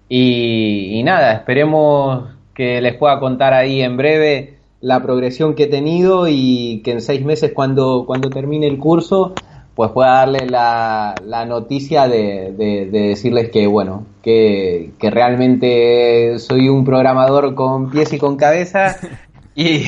Y, 0.09 0.97
y, 0.97 1.03
nada, 1.03 1.33
esperemos 1.33 2.27
que 2.55 2.81
les 2.81 2.95
pueda 2.95 3.19
contar 3.19 3.53
ahí 3.53 3.83
en 3.83 3.97
breve 3.97 4.56
la 4.81 5.01
progresión 5.01 5.55
que 5.55 5.63
he 5.63 5.67
tenido 5.67 6.27
y 6.27 6.81
que 6.83 6.91
en 6.91 7.01
seis 7.01 7.25
meses 7.25 7.51
cuando, 7.53 8.05
cuando 8.05 8.29
termine 8.29 8.67
el 8.67 8.77
curso 8.77 9.33
pues 9.77 9.91
pueda 9.91 10.09
darle 10.15 10.47
la, 10.47 11.13
la 11.23 11.45
noticia 11.45 12.07
de, 12.07 12.51
de, 12.57 12.87
decirles 12.89 13.51
que, 13.51 13.67
bueno, 13.67 14.07
que, 14.23 14.89
que, 14.97 15.11
realmente 15.11 16.39
soy 16.39 16.67
un 16.67 16.83
programador 16.83 17.53
con 17.53 17.91
pies 17.91 18.11
y 18.11 18.17
con 18.17 18.37
cabeza 18.37 18.97
y, 19.55 19.83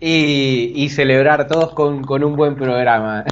y, 0.00 0.72
y 0.74 0.88
celebrar 0.88 1.46
todos 1.48 1.74
con, 1.74 2.02
con, 2.02 2.24
un 2.24 2.34
buen 2.34 2.54
programa. 2.54 3.26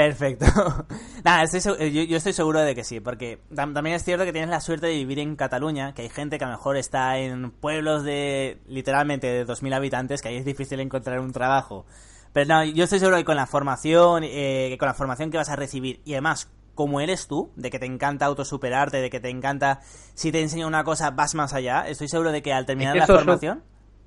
Perfecto. 0.00 0.46
Nada, 1.24 1.42
estoy, 1.42 1.92
yo, 1.92 2.02
yo, 2.04 2.16
estoy 2.16 2.32
seguro 2.32 2.60
de 2.60 2.74
que 2.74 2.84
sí, 2.84 3.00
porque 3.00 3.38
también 3.54 3.96
es 3.96 4.02
cierto 4.02 4.24
que 4.24 4.32
tienes 4.32 4.48
la 4.48 4.60
suerte 4.60 4.86
de 4.86 4.94
vivir 4.94 5.18
en 5.18 5.36
Cataluña, 5.36 5.92
que 5.92 6.02
hay 6.02 6.08
gente 6.08 6.38
que 6.38 6.44
a 6.44 6.48
lo 6.48 6.54
mejor 6.54 6.78
está 6.78 7.18
en 7.18 7.50
pueblos 7.50 8.02
de 8.02 8.58
literalmente 8.66 9.26
de 9.26 9.46
2.000 9.46 9.74
habitantes, 9.74 10.22
que 10.22 10.28
ahí 10.28 10.36
es 10.36 10.46
difícil 10.46 10.80
encontrar 10.80 11.20
un 11.20 11.32
trabajo 11.32 11.84
pero 12.32 12.46
no, 12.46 12.64
yo 12.64 12.84
estoy 12.84 12.98
seguro 12.98 13.16
que 13.16 13.24
con 13.24 13.36
la 13.36 13.46
formación, 13.46 14.22
eh, 14.24 14.76
con 14.78 14.86
la 14.86 14.94
formación 14.94 15.30
que 15.30 15.36
vas 15.36 15.50
a 15.50 15.56
recibir 15.56 16.00
y 16.04 16.12
además 16.12 16.50
como 16.74 17.00
eres 17.02 17.26
tú, 17.26 17.50
de 17.56 17.68
que 17.68 17.78
te 17.78 17.84
encanta 17.84 18.24
autosuperarte, 18.24 19.02
de 19.02 19.10
que 19.10 19.20
te 19.20 19.28
encanta, 19.28 19.80
si 20.14 20.32
te 20.32 20.40
enseño 20.40 20.66
una 20.66 20.82
cosa, 20.82 21.10
vas 21.10 21.34
más 21.34 21.52
allá. 21.52 21.86
Estoy 21.86 22.08
seguro 22.08 22.32
de 22.32 22.40
que 22.40 22.54
al 22.54 22.64
terminar 22.64 22.96
la 22.96 23.06
formación... 23.06 23.62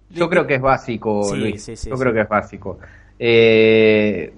Yo, 0.09 0.27
creo 0.27 0.47
que 0.47 0.55
es 0.55 0.61
básico, 0.61 1.21
Luis. 1.35 1.85
yo 1.85 1.95
creo 1.95 2.13
que 2.13 2.21
es 2.21 2.29
básico. 2.29 2.79
Eh, 3.19 4.33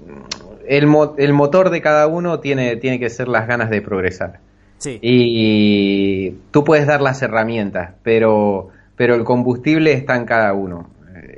el, 0.67 0.87
el, 1.17 1.33
motor 1.33 1.69
de 1.69 1.81
cada 1.81 2.07
uno 2.07 2.39
tiene, 2.39 2.75
tiene 2.77 2.99
que 2.99 3.09
ser 3.09 3.27
las 3.27 3.47
ganas 3.47 3.69
de 3.69 3.81
progresar. 3.81 4.39
Sí. 4.77 4.99
Y 5.01 6.31
tú 6.51 6.63
puedes 6.63 6.85
dar 6.85 7.01
las 7.01 7.21
herramientas, 7.21 7.93
pero, 8.03 8.69
pero 8.95 9.15
el 9.15 9.23
combustible 9.23 9.93
está 9.93 10.15
en 10.15 10.25
cada 10.25 10.53
uno. 10.53 10.89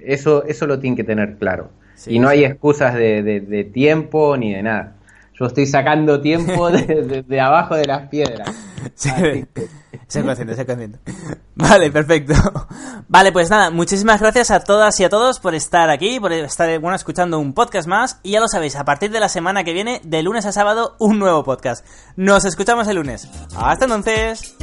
Eso, 0.03 0.43
eso 0.45 0.67
lo 0.67 0.79
tiene 0.79 0.95
que 0.95 1.03
tener 1.03 1.37
claro 1.37 1.69
y 2.05 2.19
no 2.19 2.29
hay 2.29 2.45
excusas 2.45 2.93
de, 2.93 3.23
de, 3.23 3.63
tiempo 3.63 4.37
ni 4.37 4.53
de 4.53 4.61
nada. 4.61 4.93
Yo 5.39 5.45
estoy 5.45 5.65
sacando 5.65 6.19
tiempo 6.19 6.69
de, 6.71 7.23
de 7.27 7.41
abajo 7.41 7.75
de 7.75 7.85
las 7.85 8.07
piedras. 8.09 8.49
Sí, 8.95 9.09
sé 10.07 10.23
consciente, 10.23 10.65
consciente. 10.65 10.99
Vale, 11.55 11.91
perfecto. 11.91 12.33
Vale, 13.07 13.31
pues 13.31 13.49
nada, 13.49 13.69
muchísimas 13.69 14.21
gracias 14.21 14.51
a 14.51 14.59
todas 14.61 14.99
y 14.99 15.03
a 15.03 15.09
todos 15.09 15.39
por 15.39 15.55
estar 15.55 15.89
aquí, 15.89 16.19
por 16.19 16.31
estar 16.31 16.79
bueno, 16.79 16.95
escuchando 16.95 17.39
un 17.39 17.53
podcast 17.53 17.87
más. 17.87 18.19
Y 18.23 18.31
ya 18.31 18.39
lo 18.39 18.47
sabéis, 18.47 18.75
a 18.75 18.85
partir 18.85 19.11
de 19.11 19.19
la 19.19 19.29
semana 19.29 19.63
que 19.63 19.73
viene, 19.73 20.01
de 20.03 20.23
lunes 20.23 20.45
a 20.45 20.51
sábado, 20.51 20.95
un 20.99 21.19
nuevo 21.19 21.43
podcast. 21.43 21.85
Nos 22.15 22.45
escuchamos 22.45 22.87
el 22.87 22.97
lunes. 22.97 23.29
Hasta 23.55 23.85
entonces. 23.85 24.55